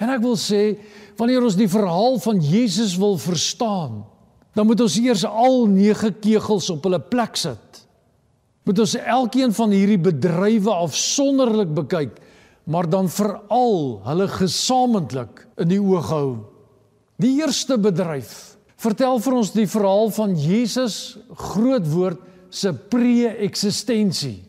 En 0.01 0.11
ek 0.11 0.21
wil 0.23 0.35
sê, 0.39 0.75
wanneer 1.19 1.45
ons 1.45 1.55
die 1.55 1.69
verhaal 1.71 2.19
van 2.19 2.41
Jesus 2.43 2.97
wil 2.99 3.15
verstaan, 3.21 4.03
dan 4.55 4.67
moet 4.67 4.81
ons 4.83 4.97
eers 4.99 5.23
al 5.27 5.65
9 5.71 6.13
kegels 6.23 6.69
op 6.73 6.83
hulle 6.87 6.99
plek 6.99 7.39
sit 7.39 7.85
moet 8.65 8.81
ons 8.81 8.95
elkeen 8.97 9.53
van 9.53 9.73
hierdie 9.73 10.01
bedrywe 10.01 10.73
afsonderlik 10.73 11.71
bekyk, 11.77 12.17
maar 12.65 12.89
dan 12.89 13.09
veral 13.13 14.01
hulle 14.07 14.25
gesamentlik 14.31 15.43
in 15.61 15.69
die 15.69 15.81
oog 15.81 16.09
hou. 16.09 16.29
Die 17.21 17.37
eerste 17.37 17.77
bedryf 17.77 18.55
vertel 18.81 19.21
vir 19.21 19.37
ons 19.37 19.53
die 19.53 19.67
verhaal 19.69 20.09
van 20.17 20.33
Jesus 20.39 20.97
groot 21.53 21.85
woord 21.93 22.25
se 22.49 22.73
pre-eksistensie. 22.73 24.39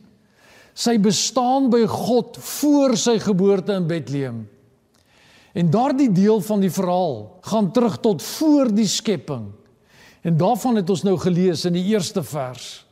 Sy 0.76 0.96
bestaan 1.00 1.68
by 1.72 1.84
God 1.88 2.40
voor 2.40 2.96
sy 3.00 3.18
geboorte 3.20 3.76
in 3.76 3.86
Bethlehem. 3.88 4.42
En 5.56 5.70
daardie 5.72 6.10
deel 6.12 6.42
van 6.44 6.60
die 6.60 6.72
verhaal 6.72 7.38
gaan 7.48 7.70
terug 7.72 7.96
tot 8.04 8.22
voor 8.22 8.68
die 8.74 8.88
skepping. 8.88 9.46
En 10.20 10.36
daarvan 10.36 10.76
het 10.76 10.90
ons 10.90 11.04
nou 11.06 11.16
gelees 11.22 11.64
in 11.64 11.76
die 11.78 11.86
eerste 11.94 12.22
vers. 12.26 12.84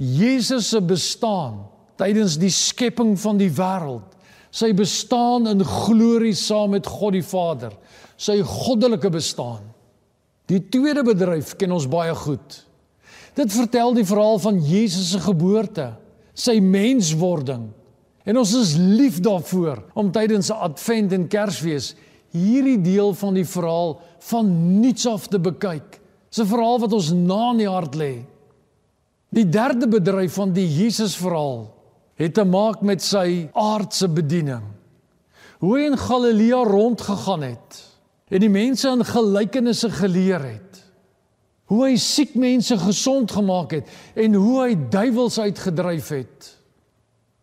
Jesus 0.00 0.70
se 0.72 0.80
bestaan 0.80 1.66
tydens 2.00 2.38
die 2.40 2.52
skepping 2.52 3.18
van 3.20 3.36
die 3.36 3.50
wêreld, 3.52 4.14
sy 4.50 4.70
bestaan 4.72 5.50
in 5.50 5.60
glorie 5.66 6.34
saam 6.34 6.72
met 6.72 6.88
God 6.88 7.12
die 7.18 7.26
Vader, 7.26 7.74
sy 8.16 8.38
goddelike 8.46 9.10
bestaan. 9.12 9.66
Die 10.48 10.62
tweede 10.72 11.04
bedryf 11.06 11.52
ken 11.60 11.76
ons 11.76 11.88
baie 11.90 12.14
goed. 12.16 12.62
Dit 13.36 13.52
vertel 13.52 13.92
die 13.98 14.06
verhaal 14.08 14.40
van 14.42 14.62
Jesus 14.64 15.12
se 15.12 15.20
geboorte, 15.22 15.92
sy 16.34 16.56
menswording. 16.64 17.68
En 18.24 18.36
ons 18.36 18.52
is 18.54 18.74
lief 18.76 19.20
daarvoor 19.20 19.82
om 19.94 20.12
tydens 20.12 20.50
Advent 20.50 21.12
en 21.16 21.28
Kersfees 21.28 21.94
hierdie 22.34 22.78
deel 22.82 23.14
van 23.18 23.34
die 23.34 23.46
verhaal 23.48 23.96
van 24.30 24.50
niets 24.80 25.06
af 25.08 25.26
te 25.28 25.38
bekyk. 25.38 26.00
'n 26.30 26.46
Verhaal 26.46 26.78
wat 26.78 26.92
ons 26.92 27.10
na 27.12 27.50
in 27.50 27.58
die 27.58 27.68
hart 27.68 27.94
lê. 27.94 28.24
Die 29.30 29.48
derde 29.48 29.88
bedryf 29.88 30.34
van 30.34 30.52
die 30.52 30.66
Jesus 30.66 31.16
verhaal 31.16 31.74
het 32.14 32.34
te 32.34 32.44
maak 32.44 32.82
met 32.82 33.02
sy 33.02 33.48
aardse 33.54 34.08
bediening. 34.08 34.62
Hoe 35.60 35.78
hy 35.78 35.86
in 35.86 35.98
Galilea 35.98 36.62
rondgegaan 36.64 37.42
het 37.42 37.86
en 38.30 38.40
die 38.40 38.50
mense 38.50 38.88
in 38.88 39.04
gelykenisse 39.04 39.90
geleer 39.90 40.40
het. 40.40 40.78
Hoe 41.70 41.84
hy 41.86 41.96
siek 41.96 42.34
mense 42.34 42.78
gesond 42.78 43.32
gemaak 43.32 43.72
het 43.72 43.90
en 44.14 44.34
hoe 44.34 44.62
hy 44.62 44.74
duiwels 44.90 45.38
uitgedryf 45.38 46.08
het. 46.08 46.59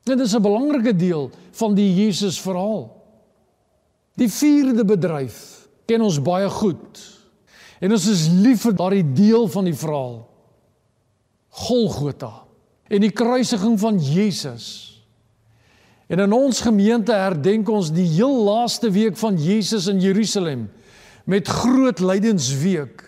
Dit 0.08 0.20
is 0.24 0.36
'n 0.36 0.42
belangrike 0.42 0.96
deel 0.96 1.30
van 1.52 1.76
die 1.76 1.90
Jesus 1.94 2.40
verhaal. 2.42 2.96
Die 4.16 4.30
vierde 4.32 4.86
bedryf 4.86 5.68
ken 5.86 6.02
ons 6.02 6.22
baie 6.22 6.50
goed. 6.50 7.02
En 7.80 7.92
ons 7.92 8.08
is 8.08 8.28
lief 8.28 8.62
vir 8.66 8.74
daardie 8.74 9.14
deel 9.14 9.48
van 9.48 9.68
die 9.70 9.76
verhaal. 9.76 10.28
Golgotha 11.50 12.46
en 12.88 13.04
die 13.04 13.12
kruisiging 13.12 13.76
van 13.80 14.00
Jesus. 14.00 14.68
En 16.08 16.20
in 16.24 16.34
ons 16.34 16.62
gemeente 16.64 17.12
herdenk 17.12 17.70
ons 17.70 17.92
die 17.92 18.08
heel 18.08 18.44
laaste 18.48 18.92
week 18.92 19.18
van 19.20 19.36
Jesus 19.38 19.90
in 19.92 20.00
Jerusalem 20.00 20.70
met 21.28 21.48
groot 21.48 22.00
lydensweek. 22.00 23.04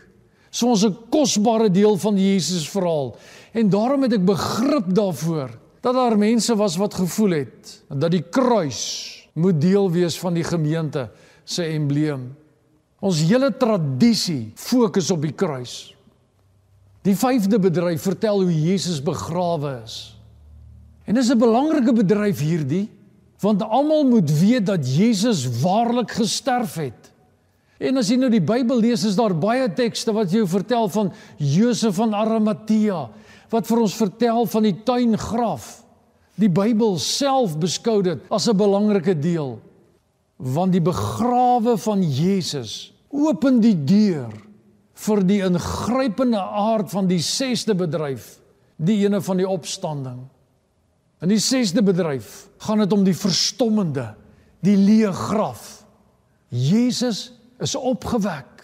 So 0.51 0.67
ons 0.67 0.83
'n 0.83 0.97
kosbare 1.09 1.69
deel 1.71 1.97
van 1.97 2.15
die 2.15 2.33
Jesus 2.33 2.69
verhaal. 2.69 3.15
En 3.53 3.69
daarom 3.69 4.01
het 4.03 4.13
ek 4.13 4.25
begrip 4.25 4.93
daarvoor 4.95 5.49
dat 5.81 5.93
daar 5.95 6.17
mense 6.17 6.55
was 6.55 6.75
wat 6.77 6.93
gevoel 6.93 7.37
het 7.43 7.75
dat 7.87 8.11
die 8.11 8.23
kruis 8.23 8.81
moet 9.33 9.61
deel 9.61 9.91
wees 9.91 10.19
van 10.19 10.35
die 10.35 10.43
gemeente 10.43 11.09
se 11.43 11.63
embleem. 11.63 12.29
Ons 12.99 13.21
hele 13.23 13.49
tradisie 13.57 14.51
fokus 14.59 15.11
op 15.11 15.23
die 15.23 15.33
kruis. 15.33 15.95
Die 17.07 17.15
vyfde 17.15 17.59
bedryf 17.61 18.03
vertel 18.03 18.43
hoe 18.43 18.53
Jesus 18.53 18.99
begrawe 19.03 19.79
is. 19.85 20.15
En 21.07 21.15
dis 21.15 21.31
'n 21.31 21.39
belangrike 21.39 21.93
bedryf 21.93 22.39
hierdie, 22.39 22.89
want 23.39 23.63
almal 23.63 24.03
moet 24.03 24.29
weet 24.39 24.65
dat 24.65 24.95
Jesus 24.95 25.47
waarlik 25.61 26.11
gesterf 26.11 26.75
het. 26.75 27.11
En 27.79 27.97
as 27.97 28.09
jy 28.09 28.17
nou 28.19 28.29
die 28.29 28.43
Bybel 28.43 28.79
lees, 28.79 29.05
is 29.07 29.15
daar 29.15 29.33
baie 29.37 29.73
tekste 29.73 30.11
wat 30.11 30.31
jou 30.31 30.47
vertel 30.47 30.89
van 30.89 31.13
Josef 31.37 31.95
van 31.95 32.13
Arimatea 32.13 33.09
wat 33.49 33.67
vir 33.67 33.81
ons 33.81 33.95
vertel 33.95 34.45
van 34.45 34.63
die 34.63 34.75
tuingraf. 34.85 35.83
Die 36.39 36.49
Bybel 36.49 36.99
self 36.99 37.57
beskou 37.59 38.01
dit 38.01 38.19
as 38.29 38.47
'n 38.47 38.57
belangrike 38.57 39.15
deel 39.19 39.59
want 40.39 40.71
die 40.71 40.83
begrawe 40.83 41.75
van 41.77 42.03
Jesus 42.03 42.93
open 43.11 43.59
die 43.59 43.75
deur 43.75 44.31
vir 44.99 45.21
die 45.27 45.39
ingrypende 45.43 46.39
aard 46.39 46.91
van 46.91 47.07
die 47.07 47.21
sesde 47.23 47.75
bedryf, 47.75 48.37
die 48.77 49.01
ene 49.05 49.21
van 49.23 49.39
die 49.39 49.47
opstanding. 49.47 50.21
In 51.23 51.31
die 51.31 51.41
sesde 51.43 51.83
bedryf 51.83 52.47
gaan 52.63 52.83
dit 52.83 52.95
om 52.95 53.03
die 53.03 53.15
verstommende, 53.15 54.13
die 54.63 54.77
leë 54.79 55.11
graf. 55.15 55.83
Jesus 56.49 57.29
is 57.59 57.75
opgewek. 57.75 58.58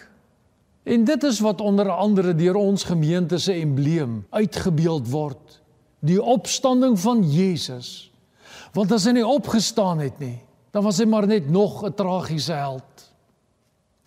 En 0.86 1.04
dit 1.04 1.22
is 1.26 1.40
wat 1.42 1.60
onder 1.60 1.90
andere 1.90 2.34
deur 2.38 2.54
ons 2.60 2.84
gemeente 2.86 3.38
se 3.42 3.56
embleem 3.58 4.20
uitgebeeld 4.30 5.08
word, 5.10 5.58
die 6.00 6.20
opstanding 6.22 6.94
van 7.02 7.24
Jesus. 7.26 8.12
Want 8.76 8.92
as 8.94 9.08
hy 9.08 9.16
nie 9.18 9.26
opgestaan 9.26 9.98
het 10.04 10.20
nie, 10.22 10.38
dan 10.70 10.86
was 10.86 11.00
hy 11.02 11.08
maar 11.10 11.26
net 11.26 11.50
nog 11.50 11.82
'n 11.82 11.94
tragiese 11.94 12.54
held. 12.54 13.10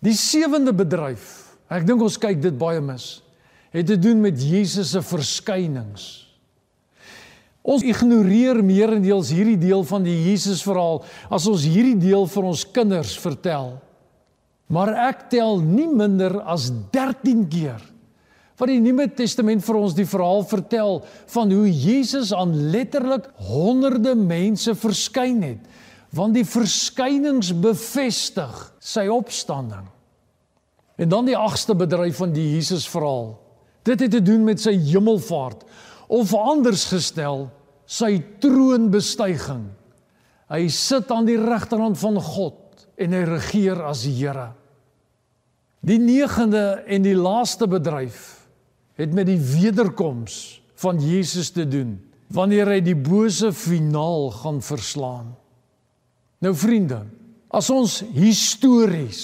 Die 0.00 0.16
sewende 0.16 0.72
bedryf 0.72 1.50
Ek 1.70 1.86
dink 1.86 2.02
ons 2.02 2.18
kyk 2.18 2.40
dit 2.42 2.56
baie 2.58 2.82
mis. 2.82 3.20
Het 3.70 3.86
te 3.92 3.98
doen 4.00 4.18
met 4.24 4.40
Jesus 4.42 4.90
se 4.96 5.02
verskynings. 5.06 6.08
Ons 7.62 7.84
ignoreer 7.86 8.58
meerendeels 8.64 9.30
hierdie 9.30 9.58
deel 9.60 9.84
van 9.86 10.02
die 10.02 10.16
Jesus 10.24 10.64
verhaal 10.66 11.04
as 11.30 11.46
ons 11.46 11.66
hierdie 11.68 11.98
deel 12.00 12.26
vir 12.32 12.48
ons 12.50 12.64
kinders 12.74 13.12
vertel. 13.20 13.76
Maar 14.70 14.92
ek 15.10 15.26
tel 15.32 15.58
nie 15.64 15.88
minder 15.90 16.38
as 16.46 16.70
13 16.94 17.48
keer 17.50 17.82
wat 18.60 18.68
die 18.68 18.82
Nuwe 18.82 19.06
Testament 19.16 19.64
vir 19.64 19.76
ons 19.78 19.94
die 19.96 20.04
verhaal 20.04 20.42
vertel 20.44 20.98
van 21.32 21.52
hoe 21.54 21.64
Jesus 21.64 22.28
aan 22.36 22.52
letterlik 22.74 23.30
honderde 23.48 24.12
mense 24.12 24.74
verskyn 24.76 25.40
het, 25.46 25.62
want 26.12 26.36
die 26.36 26.44
verskynings 26.44 27.54
bevestig 27.56 28.52
sy 28.76 29.06
opstanding. 29.08 29.86
En 31.00 31.08
dan 31.08 31.30
die 31.30 31.38
agste 31.38 31.72
bedryf 31.72 32.20
van 32.20 32.36
die 32.36 32.50
Jesus 32.58 32.84
verhaal. 32.92 33.32
Dit 33.88 34.04
het 34.04 34.12
te 34.12 34.20
doen 34.20 34.44
met 34.44 34.60
sy 34.60 34.74
hemelvaart 34.76 35.64
of 36.12 36.36
anders 36.36 36.84
gestel 36.92 37.46
sy 37.88 38.18
troonbestuiging. 38.44 39.70
Hy 40.52 40.62
sit 40.68 41.08
aan 41.14 41.24
die 41.24 41.40
regterhand 41.40 41.96
van 42.02 42.20
God 42.20 42.84
en 43.00 43.16
hy 43.16 43.24
regeer 43.24 43.80
as 43.88 44.04
die 44.04 44.18
Here. 44.20 44.50
Die 45.86 45.98
negende 45.98 46.82
en 46.84 47.04
die 47.04 47.16
laaste 47.16 47.68
bedryf 47.70 48.44
het 49.00 49.14
met 49.16 49.30
die 49.30 49.40
wederkoms 49.40 50.60
van 50.80 51.00
Jesus 51.00 51.52
te 51.56 51.64
doen 51.68 51.96
wanneer 52.30 52.68
hy 52.70 52.80
die 52.84 52.96
bose 52.96 53.50
finaal 53.56 54.28
gaan 54.30 54.60
verslaan. 54.62 55.32
Nou 56.40 56.52
vriende, 56.54 57.00
as 57.50 57.70
ons 57.74 58.00
histories 58.14 59.22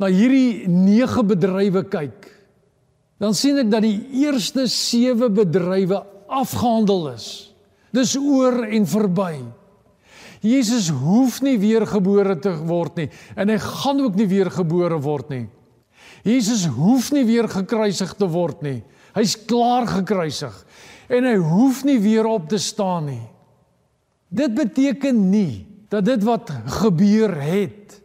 na 0.00 0.08
hierdie 0.10 0.66
nege 0.66 1.22
bedrywe 1.28 1.84
kyk, 1.92 2.26
dan 3.20 3.36
sien 3.36 3.60
ek 3.60 3.70
dat 3.70 3.84
die 3.84 4.24
eerste 4.24 4.64
7 4.66 5.28
bedrywe 5.36 6.00
afgehandel 6.26 7.12
is. 7.12 7.28
Dis 7.92 8.16
oor 8.16 8.64
en 8.64 8.88
verby. 8.88 9.34
Jesus 10.40 10.88
hoef 10.88 11.42
nie 11.44 11.58
weer 11.60 11.84
gebore 11.86 12.38
te 12.40 12.54
word 12.64 13.02
nie 13.02 13.08
en 13.36 13.52
hy 13.52 13.58
gaan 13.60 14.00
ook 14.00 14.16
nie 14.16 14.28
weer 14.30 14.48
gebore 14.50 14.96
word 15.04 15.32
nie. 15.34 15.46
Jesus 16.22 16.66
hoef 16.66 17.12
nie 17.12 17.24
weer 17.24 17.48
gekruisig 17.48 18.14
te 18.14 18.28
word 18.28 18.62
nie. 18.62 18.82
Hy's 19.14 19.36
klaar 19.48 19.86
gekruisig 19.86 20.54
en 21.10 21.26
hy 21.26 21.36
hoef 21.42 21.82
nie 21.84 21.98
weer 21.98 22.26
op 22.30 22.48
te 22.48 22.58
staan 22.58 23.08
nie. 23.10 23.24
Dit 24.28 24.54
beteken 24.54 25.30
nie 25.30 25.66
dat 25.90 26.04
dit 26.06 26.22
wat 26.22 26.52
gebeur 26.80 27.34
het 27.42 27.98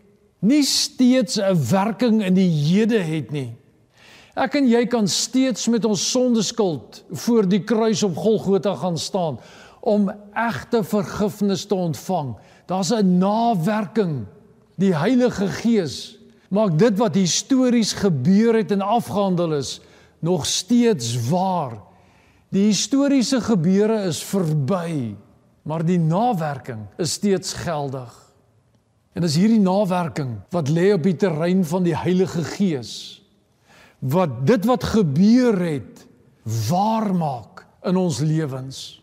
nie 0.45 0.63
steeds 0.63 1.38
'n 1.38 1.58
werking 1.69 2.23
in 2.23 2.34
die 2.34 2.49
hede 2.49 2.99
het 2.99 3.32
nie. 3.32 3.56
Ek 4.36 4.56
en 4.56 4.67
jy 4.67 4.86
kan 4.86 5.08
steeds 5.08 5.67
met 5.67 5.86
ons 5.86 6.12
sondeskuld 6.12 7.04
voor 7.12 7.47
die 7.47 7.63
kruis 7.63 8.04
op 8.04 8.17
Golgotha 8.17 8.75
gaan 8.75 8.97
staan 8.97 9.39
om 9.82 10.12
egte 10.34 10.84
vergifnis 10.84 11.65
te 11.65 11.75
ontvang. 11.75 12.36
Daar's 12.65 12.91
'n 12.91 13.17
nawerking. 13.17 14.25
Die 14.75 14.95
Heilige 14.95 15.47
Gees 15.47 16.19
maak 16.55 16.77
dit 16.79 16.95
wat 16.99 17.17
histories 17.19 17.93
gebeur 17.99 18.55
het 18.61 18.71
en 18.71 18.83
afgehandel 18.85 19.57
is 19.59 19.79
nog 20.25 20.45
steeds 20.47 21.15
waar. 21.29 21.77
Die 22.53 22.69
historiese 22.69 23.41
gebeure 23.43 24.05
is 24.07 24.21
verby, 24.23 25.15
maar 25.67 25.83
die 25.85 25.99
nawerking 25.99 26.85
is 27.01 27.17
steeds 27.19 27.53
geldig. 27.65 28.13
En 29.15 29.23
dis 29.23 29.37
hierdie 29.39 29.61
nawerking 29.63 30.37
wat 30.55 30.71
lê 30.71 30.91
op 30.95 31.03
die 31.05 31.15
terrein 31.19 31.63
van 31.67 31.85
die 31.87 31.95
Heilige 31.95 32.43
Gees 32.55 33.21
wat 34.05 34.43
dit 34.45 34.65
wat 34.67 34.83
gebeur 34.83 35.55
het 35.57 36.03
waar 36.67 37.07
maak 37.15 37.63
in 37.87 37.97
ons 37.97 38.19
lewens. 38.19 39.01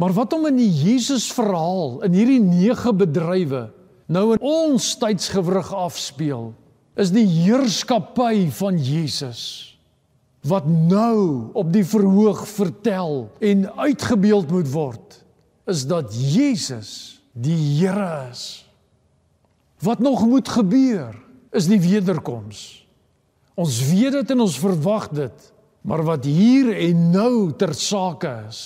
Maar 0.00 0.14
wat 0.16 0.32
om 0.32 0.46
in 0.48 0.56
die 0.56 0.70
Jesus 0.70 1.26
verhaal 1.32 2.00
in 2.06 2.14
hierdie 2.16 2.40
nege 2.42 2.94
bedrywe 2.96 3.66
nou 4.06 4.32
in 4.34 4.42
ons 4.44 4.90
tydsgewrig 5.00 5.70
afspeel 5.74 6.52
is 7.00 7.10
die 7.14 7.26
heerskappy 7.26 8.50
van 8.54 8.78
Jesus 8.78 9.42
wat 10.44 10.66
nou 10.68 11.50
op 11.56 11.72
die 11.72 11.86
verhoog 11.88 12.44
vertel 12.48 13.30
en 13.40 13.64
uitgebeeld 13.80 14.50
moet 14.52 14.68
word 14.72 15.20
is 15.70 15.86
dat 15.88 16.12
Jesus 16.12 17.14
die 17.32 17.56
Here 17.80 18.28
is. 18.30 18.62
Wat 19.82 19.98
nog 19.98 20.26
moet 20.26 20.48
gebeur 20.48 21.16
is 21.52 21.66
die 21.66 21.80
wederkoms. 21.80 22.86
Ons 23.54 23.80
weet 23.90 24.14
dit 24.20 24.30
en 24.34 24.44
ons 24.44 24.58
verwag 24.58 25.08
dit. 25.14 25.50
Maar 25.84 26.02
wat 26.06 26.24
hier 26.24 26.70
en 26.76 27.10
nou 27.12 27.52
ter 27.58 27.74
sake 27.76 28.30
is, 28.48 28.60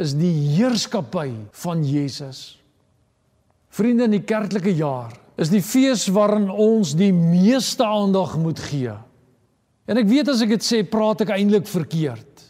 is 0.00 0.14
die 0.16 0.32
heerskappy 0.56 1.28
van 1.64 1.84
Jesus. 1.86 2.56
Vriende 3.74 4.06
in 4.06 4.14
die 4.14 4.22
kerklike 4.22 4.70
jaar 4.78 5.14
is 5.40 5.50
die 5.50 5.62
fees 5.64 6.06
waarin 6.14 6.46
ons 6.46 6.92
die 6.94 7.10
meeste 7.14 7.82
aandag 7.82 8.36
moet 8.38 8.60
gee. 8.70 8.92
En 9.90 9.98
ek 9.98 10.06
weet 10.06 10.30
as 10.30 10.44
ek 10.44 10.52
dit 10.54 10.64
sê, 10.64 10.84
praat 10.86 11.24
ek 11.24 11.32
eintlik 11.34 11.66
verkeerd. 11.66 12.44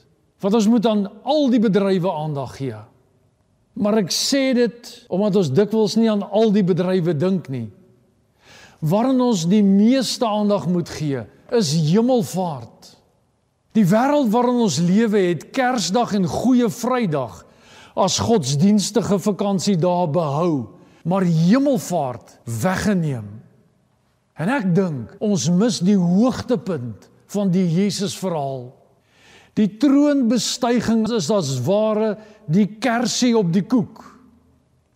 Want 0.45 0.59
ons 0.59 0.69
moet 0.69 0.87
aan 0.91 1.07
al 1.25 1.49
die 1.49 1.63
bedrywe 1.65 2.13
aandag 2.13 2.59
gee. 2.59 2.83
Maar 3.81 4.03
ek 4.05 4.13
sê 4.13 4.53
dit 4.55 4.91
omdat 5.09 5.41
ons 5.41 5.51
dikwels 5.57 5.97
nie 5.97 6.11
aan 6.13 6.23
al 6.29 6.53
die 6.53 6.67
bedrywe 6.67 7.17
dink 7.17 7.49
nie. 7.49 7.71
Waarin 8.85 9.25
ons 9.25 9.47
die 9.49 9.65
meeste 9.65 10.29
aandag 10.29 10.69
moet 10.69 10.93
gee, 10.93 11.25
is 11.57 11.73
hemelvaart. 11.89 12.93
Die 13.75 13.87
wêreld 13.89 14.29
waarin 14.31 14.61
ons 14.69 14.77
lewe 14.85 15.25
het 15.31 15.49
Kersdag 15.57 16.13
en 16.21 16.29
Goeie 16.29 16.69
Vrydag 16.69 17.41
as 17.97 18.21
godsdienstige 18.23 19.17
vakansie 19.23 19.77
daar 19.81 20.11
behou, 20.11 20.75
maar 21.05 21.27
hemelvaart 21.29 22.39
weggeneem. 22.63 23.27
En 24.41 24.51
ek 24.51 24.71
dink 24.75 25.13
ons 25.23 25.47
mis 25.53 25.79
die 25.85 25.99
hoogtepunt 26.01 27.09
van 27.35 27.53
die 27.55 27.67
Jesus 27.69 28.17
verhaal. 28.19 28.73
Die 29.55 29.69
troonbestuiging 29.79 31.05
is 31.15 31.29
as 31.31 31.53
ware 31.67 32.17
die 32.51 32.67
kersie 32.83 33.35
op 33.39 33.53
die 33.55 33.63
koek. 33.63 34.03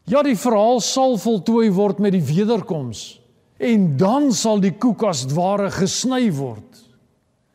Ja, 0.08 0.24
die 0.24 0.38
verhaal 0.40 0.80
sal 0.82 1.18
voltooi 1.20 1.68
word 1.76 2.00
met 2.02 2.16
die 2.16 2.24
wederkoms 2.24 3.20
en 3.58 3.90
dan 3.98 4.30
sal 4.34 4.62
die 4.62 4.72
koek 4.78 5.02
as 5.10 5.26
ware 5.34 5.68
gesny 5.74 6.30
word. 6.34 6.78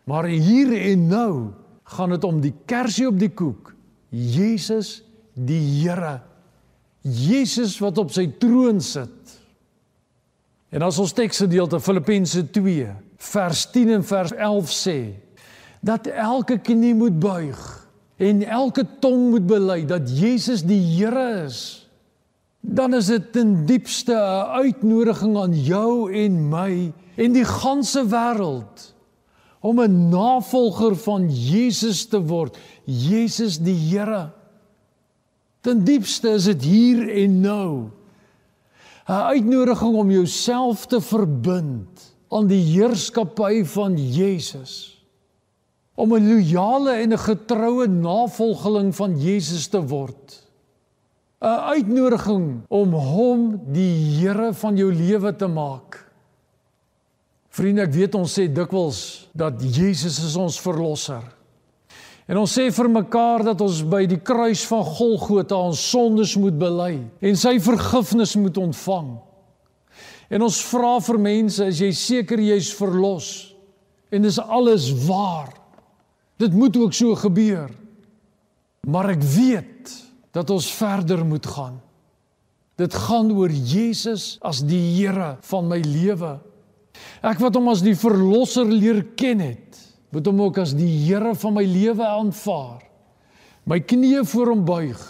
Maar 0.07 0.27
hier 0.27 0.71
en 0.91 1.07
nou 1.09 1.33
gaan 1.95 2.11
dit 2.15 2.27
om 2.27 2.41
die 2.43 2.53
kersie 2.67 3.07
op 3.07 3.17
die 3.19 3.31
koek. 3.31 3.71
Jesus 4.11 5.01
die 5.33 5.61
Here. 5.81 6.19
Jesus 7.03 7.75
wat 7.83 7.97
op 7.99 8.11
sy 8.15 8.27
troon 8.39 8.81
sit. 8.81 9.35
En 10.73 10.81
as 10.81 10.97
ons 10.99 11.13
teksgedeelte 11.13 11.79
Filippense 11.83 12.45
2 12.55 12.87
vers 13.23 13.65
10 13.71 13.93
en 13.99 14.03
vers 14.07 14.33
11 14.33 14.73
sê 14.73 14.97
dat 15.83 16.07
elke 16.07 16.57
knie 16.63 16.95
moet 16.95 17.19
buig 17.19 17.59
en 18.23 18.43
elke 18.43 18.85
tong 19.03 19.29
moet 19.33 19.45
bely 19.47 19.83
dat 19.87 20.07
Jesus 20.07 20.63
die 20.63 20.79
Here 20.79 21.43
is 21.43 21.83
dan 22.63 22.95
is 22.95 23.11
dit 23.11 23.31
ten 23.35 23.65
diepste 23.67 24.15
'n 24.15 24.63
uitnodiging 24.63 25.37
aan 25.37 25.53
jou 25.53 26.11
en 26.11 26.49
my 26.49 26.93
en 27.15 27.33
die 27.33 27.45
ganse 27.45 27.99
wêreld 28.07 28.93
om 29.59 29.79
'n 29.79 30.09
navolger 30.09 30.95
van 30.95 31.29
Jesus 31.29 32.05
te 32.05 32.19
word, 32.19 32.57
Jesus 32.85 33.57
die 33.57 33.75
Here. 33.75 34.31
Ten 35.63 35.83
diepste 35.87 36.35
is 36.35 36.49
dit 36.51 36.65
hier 36.67 37.05
en 37.23 37.39
nou 37.41 37.89
'n 39.07 39.23
uitnodiging 39.35 39.95
om 39.95 40.11
jouself 40.11 40.85
te 40.85 41.01
verbind 41.01 42.15
aan 42.31 42.47
die 42.47 42.61
heerskappy 42.63 43.63
van 43.65 43.97
Jesus. 43.97 45.03
Om 45.95 46.15
'n 46.15 46.27
loyale 46.27 46.91
en 46.91 47.13
'n 47.13 47.17
getroue 47.17 47.87
navolgeling 47.87 48.95
van 48.95 49.19
Jesus 49.19 49.67
te 49.67 49.81
word. 49.87 50.43
'n 51.41 51.59
uitnodiging 51.75 52.61
om 52.67 52.93
hom 52.93 53.59
die 53.71 54.19
Here 54.19 54.53
van 54.53 54.77
jou 54.77 54.93
lewe 54.93 55.35
te 55.35 55.47
maak. 55.47 56.11
Vriende, 57.49 57.81
ek 57.81 57.93
weet 57.93 58.15
ons 58.15 58.39
sê 58.39 58.47
dikwels 58.47 59.29
dat 59.31 59.61
Jesus 59.61 60.23
is 60.23 60.35
ons 60.35 60.59
verlosser. 60.61 61.23
En 62.27 62.39
ons 62.39 62.53
sê 62.55 62.69
vir 62.71 62.89
mekaar 62.91 63.43
dat 63.49 63.61
ons 63.61 63.81
by 63.91 64.05
die 64.07 64.21
kruis 64.23 64.63
van 64.69 64.83
Golgotha 64.87 65.57
ons 65.59 65.81
sondes 65.91 66.37
moet 66.39 66.55
bely 66.55 66.93
en 67.19 67.39
sy 67.39 67.57
vergifnis 67.63 68.37
moet 68.39 68.59
ontvang. 68.61 69.09
En 70.33 70.45
ons 70.47 70.59
vra 70.71 70.95
vir 71.03 71.19
mense, 71.21 71.65
is 71.67 71.81
jy 71.83 71.91
seker 71.93 72.41
jy's 72.41 72.71
verlos? 72.77 73.27
En 74.13 74.23
dis 74.23 74.39
alles 74.39 74.87
waar. 75.05 75.51
Dit 76.39 76.55
moet 76.55 76.77
ook 76.77 76.95
so 76.95 77.15
gebeur. 77.19 77.69
Maar 78.87 79.13
ek 79.13 79.23
weet 79.35 79.91
dat 80.33 80.49
ons 80.49 80.71
verder 80.73 81.21
moet 81.27 81.45
gaan. 81.45 81.77
Dit 82.79 82.95
gaan 83.05 83.29
oor 83.35 83.51
Jesus 83.51 84.37
as 84.41 84.63
die 84.65 84.81
Here 84.95 85.35
van 85.45 85.69
my 85.69 85.79
lewe. 85.85 86.37
Ek 87.21 87.41
wat 87.41 87.55
hom 87.57 87.69
as 87.71 87.83
die 87.85 87.95
verlosser 87.97 88.65
leer 88.69 89.03
ken 89.17 89.43
het, 89.43 89.72
moet 90.13 90.29
hom 90.29 90.41
ook 90.45 90.59
as 90.61 90.75
die 90.77 90.91
Here 91.07 91.33
van 91.41 91.55
my 91.57 91.63
lewe 91.65 92.05
aanvaar. 92.05 92.83
My 93.65 93.79
knieë 93.81 94.23
voor 94.29 94.53
hom 94.53 94.65
buig 94.67 95.01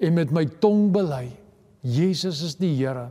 en 0.00 0.14
met 0.16 0.32
my 0.34 0.46
tong 0.62 0.88
bely 0.94 1.28
Jesus 1.84 2.40
is 2.46 2.56
die 2.56 2.72
Here. 2.78 3.10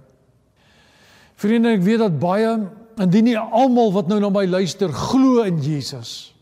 Vriende, 1.37 1.75
ek 1.77 1.83
weet 1.85 2.01
dat 2.01 2.15
baie 2.21 2.55
indien 3.01 3.27
nie 3.29 3.37
almal 3.37 3.91
wat 3.93 4.09
nou 4.09 4.19
na 4.21 4.29
my 4.33 4.45
luister 4.49 4.91
glo 4.93 5.43
in 5.45 5.59
Jesus. 5.61 6.33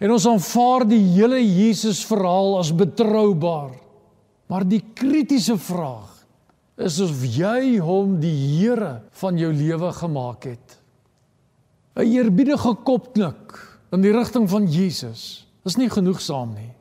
En 0.00 0.12
ons 0.12 0.26
aanvaar 0.28 0.86
die 0.88 1.00
hele 1.12 1.40
Jesus 1.40 2.00
verhaal 2.08 2.58
as 2.60 2.72
betroubaar. 2.76 3.72
Maar 4.50 4.64
die 4.68 4.82
kritiese 4.96 5.56
vraag 5.60 6.16
is 6.80 6.96
of 7.04 7.24
jy 7.28 7.78
hom 7.84 8.16
die 8.20 8.34
Here 8.58 9.00
van 9.20 9.38
jou 9.38 9.52
lewe 9.52 9.92
gemaak 9.92 10.48
het. 10.48 10.76
'n 11.96 12.08
Eerbiedige 12.08 12.74
kopknik 12.84 13.69
in 13.90 14.04
die 14.04 14.12
rigting 14.14 14.46
van 14.50 14.68
Jesus 14.70 15.46
is 15.66 15.76
nie 15.76 15.90
genoegsaam 15.90 16.54
nie. 16.54 16.72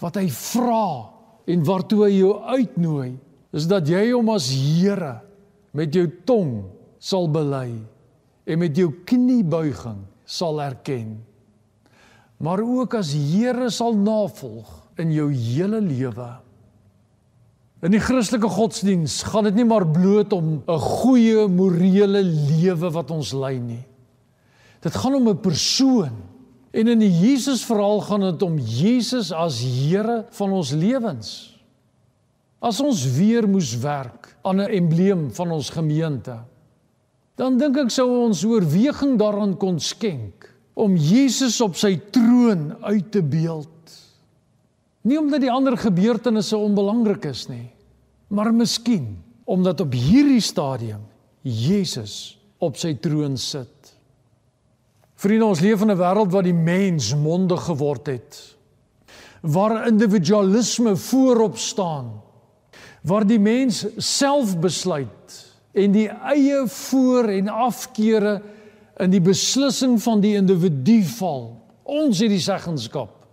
Wat 0.00 0.16
hy 0.18 0.26
vra 0.32 1.12
en 1.46 1.64
waartoe 1.64 2.02
hy 2.06 2.12
jou 2.16 2.32
uitnooi, 2.42 3.10
is 3.56 3.68
dat 3.70 3.88
jy 3.88 4.10
hom 4.10 4.32
as 4.34 4.48
Here 4.52 5.20
met 5.76 5.94
jou 5.94 6.06
tong 6.28 6.66
sal 6.98 7.28
bely 7.32 7.70
en 8.46 8.60
met 8.60 8.76
jou 8.76 8.90
kniebuiging 9.08 10.02
sal 10.26 10.60
erken. 10.62 11.18
Maar 12.42 12.60
ook 12.64 12.96
as 12.98 13.12
Here 13.16 13.70
sal 13.72 13.96
navolg 13.96 14.68
in 15.00 15.12
jou 15.14 15.30
hele 15.32 15.80
lewe. 15.84 16.30
In 17.84 17.92
die 17.92 18.00
Christelike 18.00 18.48
godsdiens 18.50 19.20
gaan 19.28 19.46
dit 19.46 19.58
nie 19.58 19.66
maar 19.68 19.84
bloot 19.84 20.32
om 20.32 20.62
'n 20.66 20.80
goeie 20.80 21.46
morele 21.48 22.22
lewe 22.22 22.90
wat 22.90 23.10
ons 23.10 23.32
lei 23.32 23.58
nie. 23.60 23.84
Dit 24.86 24.94
gaan 24.94 25.14
om 25.18 25.28
'n 25.28 25.40
persoon. 25.40 26.14
En 26.70 26.88
in 26.88 26.98
die 26.98 27.10
Jesus 27.10 27.64
verhaal 27.64 28.00
gaan 28.00 28.20
dit 28.20 28.42
om 28.42 28.58
Jesus 28.58 29.32
as 29.32 29.60
Here 29.60 30.26
van 30.30 30.52
ons 30.52 30.70
lewens. 30.70 31.58
As 32.58 32.80
ons 32.80 33.16
weer 33.16 33.48
moes 33.48 33.78
werk 33.78 34.36
aan 34.42 34.60
'n 34.60 34.70
embleem 34.70 35.32
van 35.34 35.50
ons 35.50 35.70
gemeente, 35.70 36.38
dan 37.34 37.58
dink 37.58 37.76
ek 37.76 37.90
sou 37.90 38.24
ons 38.24 38.44
oorweging 38.44 39.18
daaraan 39.18 39.56
kon 39.56 39.80
skenk 39.80 40.54
om 40.74 40.96
Jesus 40.96 41.60
op 41.60 41.76
sy 41.76 42.00
troon 42.10 42.76
uit 42.80 43.10
te 43.10 43.22
beeld. 43.22 43.68
Nie 45.02 45.18
omdat 45.18 45.40
die 45.40 45.50
ander 45.50 45.76
gebeurtenisse 45.76 46.56
onbelangrik 46.56 47.24
is 47.24 47.48
nie, 47.48 47.70
maar 48.28 48.54
miskien 48.54 49.22
omdat 49.44 49.80
op 49.80 49.92
hierdie 49.92 50.40
stadium 50.40 51.00
Jesus 51.42 52.38
op 52.58 52.76
sy 52.76 52.94
troon 52.94 53.36
sit. 53.36 53.95
Vriende, 55.16 55.46
ons 55.48 55.60
leef 55.64 55.80
in 55.80 55.90
'n 55.90 55.96
wêreld 55.96 56.32
waar 56.32 56.44
die 56.44 56.54
mens 56.54 57.14
mondig 57.14 57.64
geword 57.64 58.06
het. 58.06 58.56
Waar 59.40 59.86
individualisme 59.88 60.96
voorop 60.96 61.56
staan. 61.56 62.20
Waar 63.02 63.26
die 63.26 63.40
mens 63.40 63.86
self 63.96 64.58
besluit 64.58 65.46
en 65.72 65.92
die 65.92 66.08
eie 66.08 66.66
voor 66.66 67.28
en 67.28 67.48
afkeure 67.48 68.42
in 68.96 69.10
die 69.10 69.20
beslissing 69.20 70.02
van 70.02 70.20
die 70.20 70.34
individu 70.36 71.02
val. 71.02 71.62
Ons 71.82 72.18
het 72.18 72.28
die 72.28 72.40
seggenskap. 72.40 73.26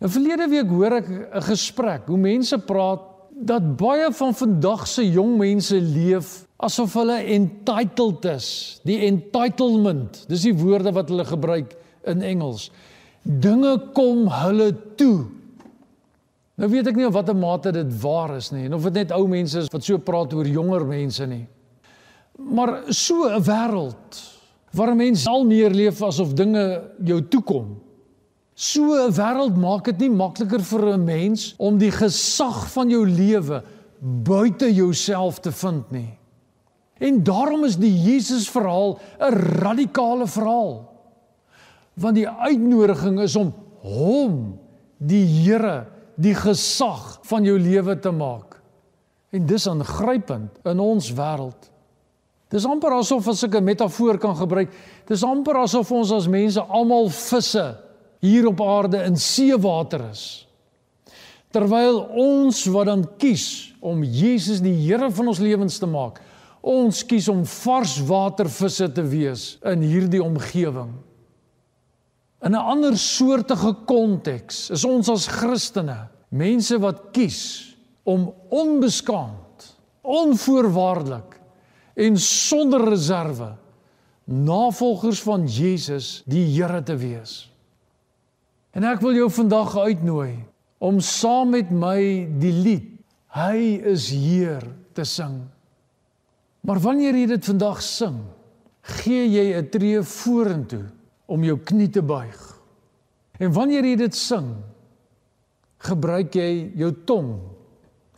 'n 0.00 0.08
Verlede 0.08 0.48
week 0.48 0.68
hoor 0.68 0.92
ek 0.92 1.08
'n 1.08 1.42
gesprek 1.42 2.06
hoe 2.06 2.18
mense 2.18 2.58
praat 2.58 3.00
dat 3.30 3.76
baie 3.76 4.12
van 4.12 4.34
vandag 4.34 4.86
se 4.88 5.10
jong 5.10 5.36
mense 5.36 5.80
leef 5.80 6.45
asof 6.56 6.94
hulle 6.96 7.18
entitled 7.36 8.24
is. 8.24 8.48
Die 8.88 8.98
entitlement, 9.06 10.24
dis 10.30 10.46
die 10.48 10.54
woorde 10.56 10.92
wat 10.96 11.10
hulle 11.12 11.26
gebruik 11.28 11.76
in 12.08 12.22
Engels. 12.24 12.70
Dinge 13.22 13.76
kom 13.96 14.28
hulle 14.30 14.70
toe. 14.96 15.26
Nou 16.56 16.70
weet 16.72 16.88
ek 16.88 16.96
nie 16.96 17.04
of 17.04 17.16
watter 17.16 17.36
mate 17.36 17.72
dit 17.74 17.90
waar 18.00 18.36
is 18.38 18.48
nie 18.54 18.64
en 18.64 18.78
of 18.78 18.86
dit 18.88 19.02
net 19.02 19.12
ou 19.12 19.26
mense 19.28 19.58
is 19.60 19.68
wat 19.72 19.84
so 19.84 20.00
praat 20.00 20.32
oor 20.32 20.48
jonger 20.48 20.86
mense 20.88 21.26
nie. 21.28 21.44
Maar 22.36 22.92
so 22.92 23.28
'n 23.28 23.42
wêreld 23.42 24.22
waar 24.72 24.92
'n 24.92 24.96
mens 24.96 25.26
al 25.26 25.44
meer 25.44 25.70
leef 25.70 26.02
asof 26.02 26.32
dinge 26.32 26.82
jou 27.04 27.20
toekom. 27.20 27.76
So 28.54 28.94
'n 28.94 29.12
wêreld 29.12 29.56
maak 29.56 29.84
dit 29.84 29.98
nie 29.98 30.10
makliker 30.10 30.60
vir 30.60 30.96
'n 30.96 31.04
mens 31.04 31.54
om 31.58 31.78
die 31.78 31.90
gesag 31.90 32.72
van 32.72 32.88
jou 32.88 33.04
lewe 33.06 33.62
buite 34.00 34.74
jouself 34.74 35.40
te 35.40 35.52
vind 35.52 35.90
nie. 35.90 36.18
En 36.98 37.22
daarom 37.22 37.64
is 37.64 37.76
die 37.76 37.92
Jesus 37.92 38.48
verhaal 38.48 38.98
'n 39.20 39.34
radikale 39.60 40.26
verhaal. 40.26 40.92
Want 41.94 42.14
die 42.14 42.28
uitnodiging 42.28 43.20
is 43.20 43.36
om 43.36 43.54
hom, 43.80 44.58
die 44.96 45.24
Here, 45.24 45.86
die 46.14 46.34
gesag 46.34 47.18
van 47.22 47.44
jou 47.44 47.58
lewe 47.58 47.98
te 47.98 48.10
maak. 48.10 48.60
En 49.30 49.46
dis 49.46 49.68
aangrypend 49.68 50.50
in 50.64 50.80
ons 50.80 51.12
wêreld. 51.12 51.70
Dis 52.48 52.64
amper 52.64 52.94
asof 52.94 53.28
as 53.28 53.42
ek 53.42 53.56
'n 53.56 53.64
metafoor 53.64 54.18
kan 54.18 54.36
gebruik, 54.36 54.70
dis 55.06 55.22
amper 55.22 55.56
asof 55.56 55.92
ons 55.92 56.12
as 56.12 56.28
mense 56.28 56.60
almal 56.60 57.08
visse 57.08 57.76
hier 58.20 58.46
op 58.46 58.60
aarde 58.60 59.02
in 59.02 59.16
seewater 59.16 60.10
is. 60.10 60.46
Terwyl 61.50 62.00
ons 62.14 62.64
wat 62.64 62.86
dan 62.86 63.04
kies 63.18 63.74
om 63.80 64.02
Jesus 64.02 64.60
die 64.60 64.74
Here 64.74 65.10
van 65.10 65.28
ons 65.28 65.38
lewens 65.38 65.78
te 65.78 65.86
maak, 65.86 66.20
Ons 66.66 67.04
kies 67.06 67.28
om 67.30 67.44
varswatervisse 67.46 68.88
te 68.96 69.04
wees 69.06 69.54
in 69.70 69.84
hierdie 69.86 70.22
omgewing. 70.22 70.96
In 72.42 72.52
'n 72.54 72.66
ander 72.74 72.96
soortige 72.98 73.72
konteks 73.86 74.70
is 74.70 74.84
ons 74.84 75.08
as 75.08 75.26
Christene 75.26 76.08
mense 76.28 76.78
wat 76.78 77.12
kies 77.12 77.76
om 78.04 78.32
onbeskaamd, 78.50 79.76
onvoorwaardelik 80.02 81.40
en 81.94 82.18
sonder 82.18 82.88
reserve 82.88 83.54
navolgers 84.24 85.22
van 85.22 85.46
Jesus 85.46 86.22
die 86.26 86.44
Here 86.44 86.82
te 86.82 86.96
wees. 86.96 87.50
En 88.74 88.84
ek 88.84 89.00
wil 89.00 89.14
jou 89.14 89.30
vandag 89.30 89.76
uitnooi 89.76 90.44
om 90.78 91.00
saam 91.00 91.50
met 91.50 91.70
my 91.70 92.28
die 92.38 92.52
lied 92.52 92.92
Hy 93.36 93.82
is 93.84 94.08
Heer 94.10 94.64
te 94.96 95.04
sing. 95.04 95.42
Maar 96.66 96.80
wanneer 96.82 97.14
jy 97.14 97.26
dit 97.30 97.46
vandag 97.46 97.78
sing, 97.84 98.18
gee 99.02 99.26
jy 99.30 99.54
'n 99.54 99.70
tree 99.70 100.02
vorentoe 100.02 100.84
om 101.26 101.44
jou 101.44 101.58
knie 101.58 101.90
te 101.90 102.02
buig. 102.02 102.40
En 103.38 103.52
wanneer 103.52 103.84
jy 103.84 103.96
dit 103.96 104.14
sing, 104.14 104.56
gebruik 105.78 106.34
jy 106.34 106.72
jou 106.74 106.92
tong 107.04 107.38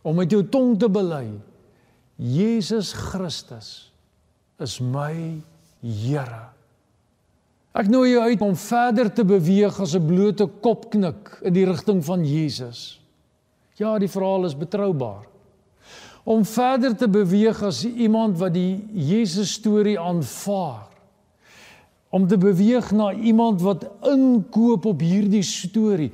om 0.01 0.15
met 0.15 0.31
jou 0.31 0.43
tong 0.43 0.79
te 0.79 0.89
bely: 0.89 1.39
Jesus 2.17 2.93
Christus 2.93 3.91
is 4.59 4.79
my 4.79 5.41
Here. 5.81 6.49
Ek 7.73 7.87
nooi 7.87 8.11
jou 8.11 8.21
uit 8.21 8.41
om 8.41 8.55
verder 8.55 9.13
te 9.13 9.23
beweeg 9.23 9.79
as 9.79 9.95
'n 9.95 10.07
blote 10.07 10.45
kopknik 10.59 11.39
in 11.41 11.53
die 11.53 11.65
rigting 11.65 12.03
van 12.03 12.25
Jesus. 12.25 12.99
Ja, 13.77 13.97
die 13.97 14.09
verhaal 14.09 14.45
is 14.45 14.57
betroubaar 14.57 15.29
om 16.29 16.45
verder 16.45 16.93
te 16.93 17.07
beweeg 17.09 17.57
as 17.65 17.81
iemand 17.87 18.37
wat 18.37 18.53
die 18.53 18.77
Jesus 18.93 19.55
storie 19.57 19.97
aanvaar. 19.99 20.85
Om 22.13 22.27
te 22.29 22.37
beweeg 22.37 22.91
na 22.93 23.11
iemand 23.13 23.63
wat 23.65 23.87
inkoop 24.05 24.85
op 24.93 25.01
hierdie 25.01 25.45
storie 25.45 26.11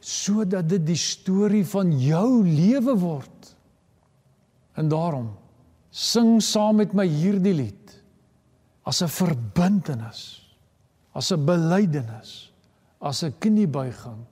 sodat 0.00 0.68
dit 0.70 0.84
die 0.86 0.96
storie 1.00 1.64
van 1.66 1.90
jou 2.00 2.46
lewe 2.46 2.94
word. 2.96 3.48
En 4.78 4.88
daarom 4.88 5.32
sing 5.90 6.38
saam 6.44 6.78
met 6.80 6.94
my 6.96 7.04
hierdie 7.08 7.56
lied 7.58 7.96
as 8.88 9.02
'n 9.02 9.08
verbintenis, 9.08 10.48
as 11.12 11.32
'n 11.32 11.44
belydenis, 11.44 12.52
as 13.00 13.22
'n 13.24 13.34
kniebuiging. 13.38 14.24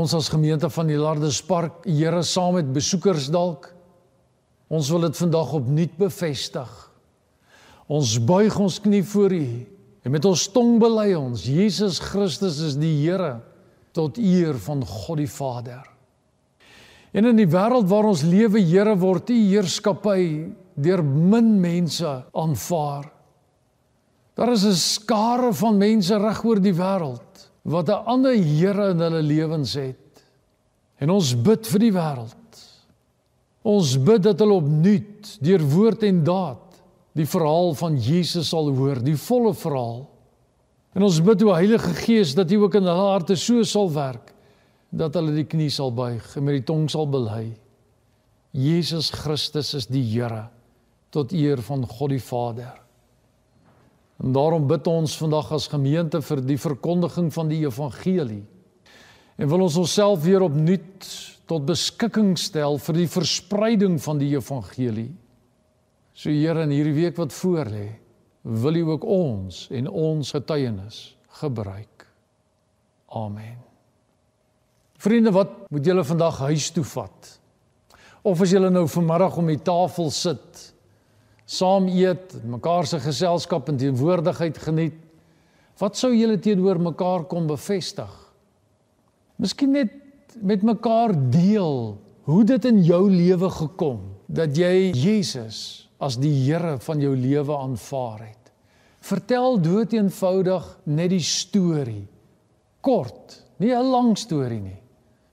Ons 0.00 0.14
as 0.16 0.30
gemeente 0.32 0.68
van 0.72 0.88
die 0.88 0.96
Lardespark, 0.96 1.82
Here 1.84 2.22
saam 2.24 2.54
met 2.56 2.68
besoekers 2.72 3.26
dalk. 3.32 3.68
Ons 4.72 4.88
wil 4.94 5.04
dit 5.08 5.18
vandag 5.18 5.52
opnuut 5.58 5.98
bevestig. 5.98 6.70
Ons 7.90 8.14
buig 8.24 8.54
ons 8.62 8.78
knie 8.80 9.02
voor 9.04 9.34
U 9.34 9.44
en 10.00 10.14
met 10.14 10.24
ons 10.24 10.46
tong 10.54 10.78
bely 10.80 11.10
ons 11.18 11.42
Jesus 11.44 11.98
Christus 12.00 12.62
is 12.64 12.78
die 12.80 12.94
Here 13.02 13.42
tot 13.92 14.16
eer 14.16 14.56
van 14.62 14.80
God 14.86 15.20
die 15.20 15.28
Vader. 15.28 15.84
En 17.12 17.26
in 17.26 17.36
die 17.42 17.50
wêreld 17.50 17.90
waar 17.90 18.08
ons 18.08 18.22
lewe, 18.24 18.62
Here, 18.62 18.94
word 18.96 19.34
U 19.34 19.36
heerskappy 19.36 20.22
deur 20.80 21.02
min 21.04 21.58
mense 21.60 22.14
aanvaar. 22.32 23.10
Daar 24.38 24.54
is 24.54 24.64
'n 24.64 24.78
skare 24.78 25.52
van 25.52 25.76
mense 25.76 26.16
reg 26.16 26.44
oor 26.44 26.60
die 26.62 26.78
wêreld 26.78 27.29
wat 27.62 27.88
'n 27.88 28.04
ander 28.06 28.34
Here 28.34 28.90
in 28.90 29.00
hulle 29.00 29.22
lewens 29.22 29.74
het. 29.74 30.24
En 30.98 31.10
ons 31.10 31.42
bid 31.42 31.66
vir 31.66 31.78
die 31.78 31.92
wêreld. 31.92 32.36
Ons 33.62 33.96
bid 33.98 34.22
dat 34.22 34.38
hulle 34.38 34.56
opnuut 34.56 35.36
deur 35.40 35.60
woord 35.60 36.02
en 36.02 36.24
daad 36.24 36.82
die 37.12 37.26
verhaal 37.26 37.74
van 37.74 37.98
Jesus 37.98 38.48
sal 38.48 38.70
hoor, 38.74 39.00
die 39.02 39.16
volle 39.16 39.54
verhaal. 39.54 40.08
En 40.94 41.02
ons 41.02 41.20
bid 41.22 41.42
o 41.42 41.54
Heilige 41.54 41.94
Gees 41.94 42.34
dat 42.34 42.50
U 42.50 42.62
ook 42.64 42.74
in 42.74 42.86
hulle 42.88 43.10
harte 43.12 43.36
so 43.36 43.62
sal 43.62 43.90
werk 43.92 44.32
dat 44.90 45.14
hulle 45.14 45.34
die 45.34 45.46
knie 45.46 45.70
sal 45.70 45.92
buig 45.94 46.24
en 46.36 46.44
met 46.44 46.58
die 46.58 46.66
tong 46.66 46.88
sal 46.90 47.06
bely. 47.06 47.52
Jesus 48.50 49.12
Christus 49.14 49.74
is 49.74 49.86
die 49.86 50.02
Here 50.02 50.48
tot 51.14 51.32
eer 51.32 51.62
van 51.62 51.86
God 51.86 52.10
die 52.10 52.22
Vader. 52.22 52.79
En 54.20 54.32
daarom 54.36 54.66
bid 54.68 54.86
ons 54.86 55.16
vandag 55.16 55.52
as 55.56 55.70
gemeente 55.72 56.20
vir 56.22 56.42
die 56.44 56.58
verkondiging 56.60 57.30
van 57.32 57.48
die 57.48 57.62
evangelie. 57.64 58.42
En 59.40 59.48
wil 59.48 59.64
ons 59.64 59.78
onsself 59.80 60.20
weer 60.26 60.44
opnuut 60.44 61.06
tot 61.48 61.64
beskikking 61.66 62.34
stel 62.38 62.76
vir 62.78 63.00
die 63.00 63.08
verspreiding 63.10 63.96
van 64.02 64.20
die 64.20 64.34
evangelie. 64.36 65.08
So 66.12 66.28
Here 66.28 66.66
in 66.66 66.74
hierdie 66.74 66.98
week 66.98 67.16
wat 67.16 67.32
voorlê, 67.32 67.86
wil 68.44 68.76
U 68.76 68.82
ook 68.92 69.04
ons 69.08 69.64
en 69.72 69.88
ons 69.88 70.32
getuienis 70.36 71.00
gebruik. 71.40 72.06
Amen. 73.16 73.56
Vriende, 75.00 75.32
wat 75.32 75.70
moet 75.72 75.86
julle 75.86 76.04
vandag 76.04 76.42
huis 76.50 76.68
toe 76.76 76.84
vat? 76.84 77.30
Of 78.22 78.42
as 78.44 78.52
julle 78.52 78.68
nou 78.70 78.84
vanmiddag 78.88 79.38
om 79.40 79.48
die 79.48 79.62
tafel 79.64 80.10
sit, 80.12 80.69
saam 81.50 81.88
eet, 81.90 82.36
mekaar 82.46 82.86
se 82.86 83.00
geselskap 83.02 83.70
en 83.72 83.78
teenwoordigheid 83.80 84.58
geniet, 84.62 84.98
wat 85.80 85.96
sou 85.98 86.12
julle 86.14 86.38
teenoor 86.38 86.78
mekaar 86.78 87.24
kom 87.30 87.48
bevestig? 87.50 88.12
Miskien 89.40 89.72
net 89.74 89.96
met 90.38 90.62
mekaar 90.62 91.14
deel 91.32 91.98
hoe 92.28 92.42
dit 92.46 92.66
in 92.68 92.82
jou 92.86 93.02
lewe 93.10 93.48
gekom 93.50 94.02
dat 94.30 94.54
jy 94.54 94.92
Jesus 94.94 95.88
as 95.98 96.20
die 96.20 96.32
Here 96.44 96.76
van 96.84 97.02
jou 97.02 97.16
lewe 97.18 97.56
aanvaar 97.56 98.20
het. 98.28 98.52
Vertel 99.02 99.58
dood 99.60 99.94
eenvoudig 99.96 100.66
net 100.86 101.10
die 101.10 101.24
storie. 101.24 102.06
Kort, 102.80 103.40
nie 103.58 103.74
'n 103.74 103.90
lang 103.90 104.16
storie 104.16 104.60
nie, 104.60 104.80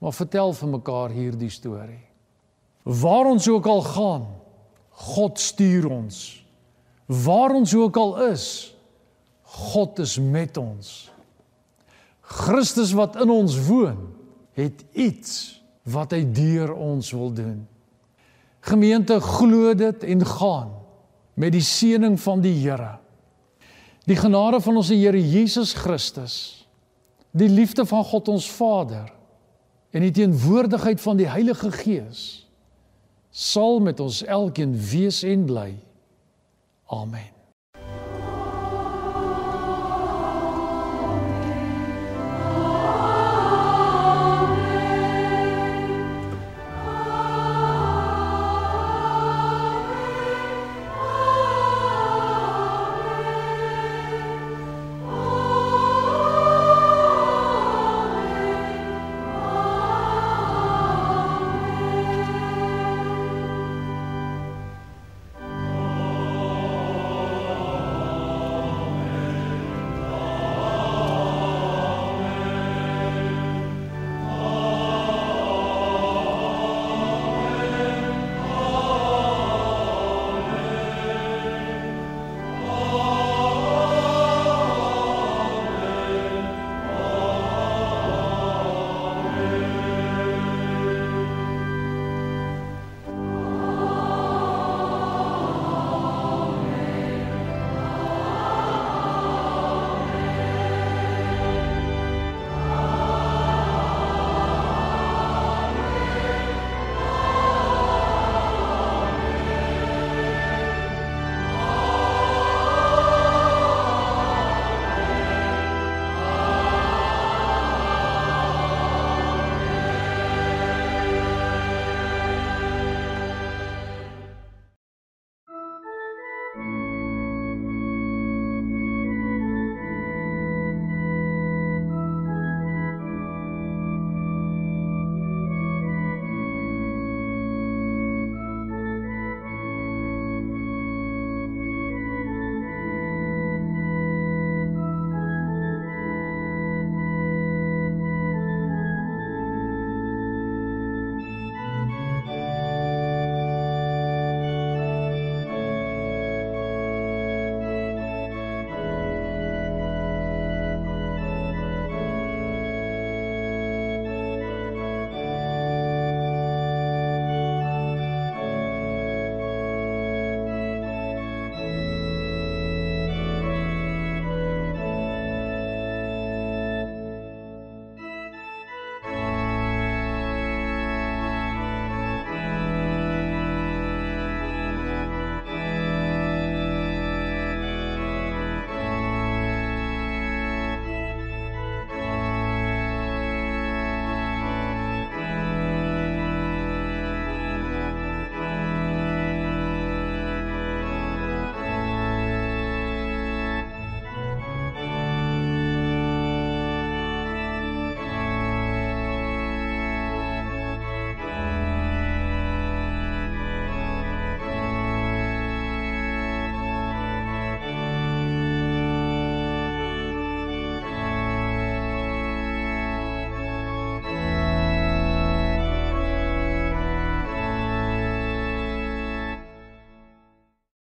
maar 0.00 0.12
vertel 0.12 0.52
vir 0.52 0.68
mekaar 0.68 1.10
hierdie 1.10 1.50
storie. 1.50 2.04
Waar 2.84 3.26
ons 3.26 3.48
ook 3.48 3.66
al 3.66 3.82
gaan, 3.82 4.26
God 4.98 5.38
stuur 5.38 5.86
ons. 5.90 6.18
Waar 7.06 7.54
ons 7.54 7.74
ook 7.74 7.96
al 7.96 8.16
is, 8.32 8.74
God 9.42 9.98
is 10.02 10.18
met 10.18 10.56
ons. 10.56 11.10
Christus 12.20 12.92
wat 12.92 13.16
in 13.22 13.30
ons 13.32 13.54
woon, 13.68 14.10
het 14.58 14.82
iets 14.92 15.62
wat 15.88 16.12
hy 16.12 16.24
deur 16.34 16.74
ons 16.74 17.12
wil 17.14 17.30
doen. 17.32 17.62
Gemeente 18.68 19.16
glo 19.22 19.72
dit 19.78 20.04
en 20.04 20.24
gaan 20.26 20.74
met 21.38 21.54
die 21.54 21.64
seëning 21.64 22.18
van 22.20 22.42
die 22.44 22.56
Here. 22.58 22.98
Die 24.08 24.18
genade 24.18 24.60
van 24.60 24.80
ons 24.80 24.90
Here 24.90 25.20
Jesus 25.20 25.72
Christus, 25.78 26.66
die 27.30 27.48
liefde 27.48 27.86
van 27.86 28.04
God 28.04 28.28
ons 28.32 28.50
Vader 28.50 29.08
en 29.94 30.04
die 30.04 30.12
teenwoordigheid 30.12 31.00
van 31.00 31.16
die 31.20 31.28
Heilige 31.30 31.70
Gees 31.72 32.47
sal 33.30 33.80
met 33.80 34.00
ons 34.00 34.22
elkeen 34.24 34.76
wees 34.90 35.22
en 35.22 35.44
bly. 35.44 35.72
Amen. 36.88 37.37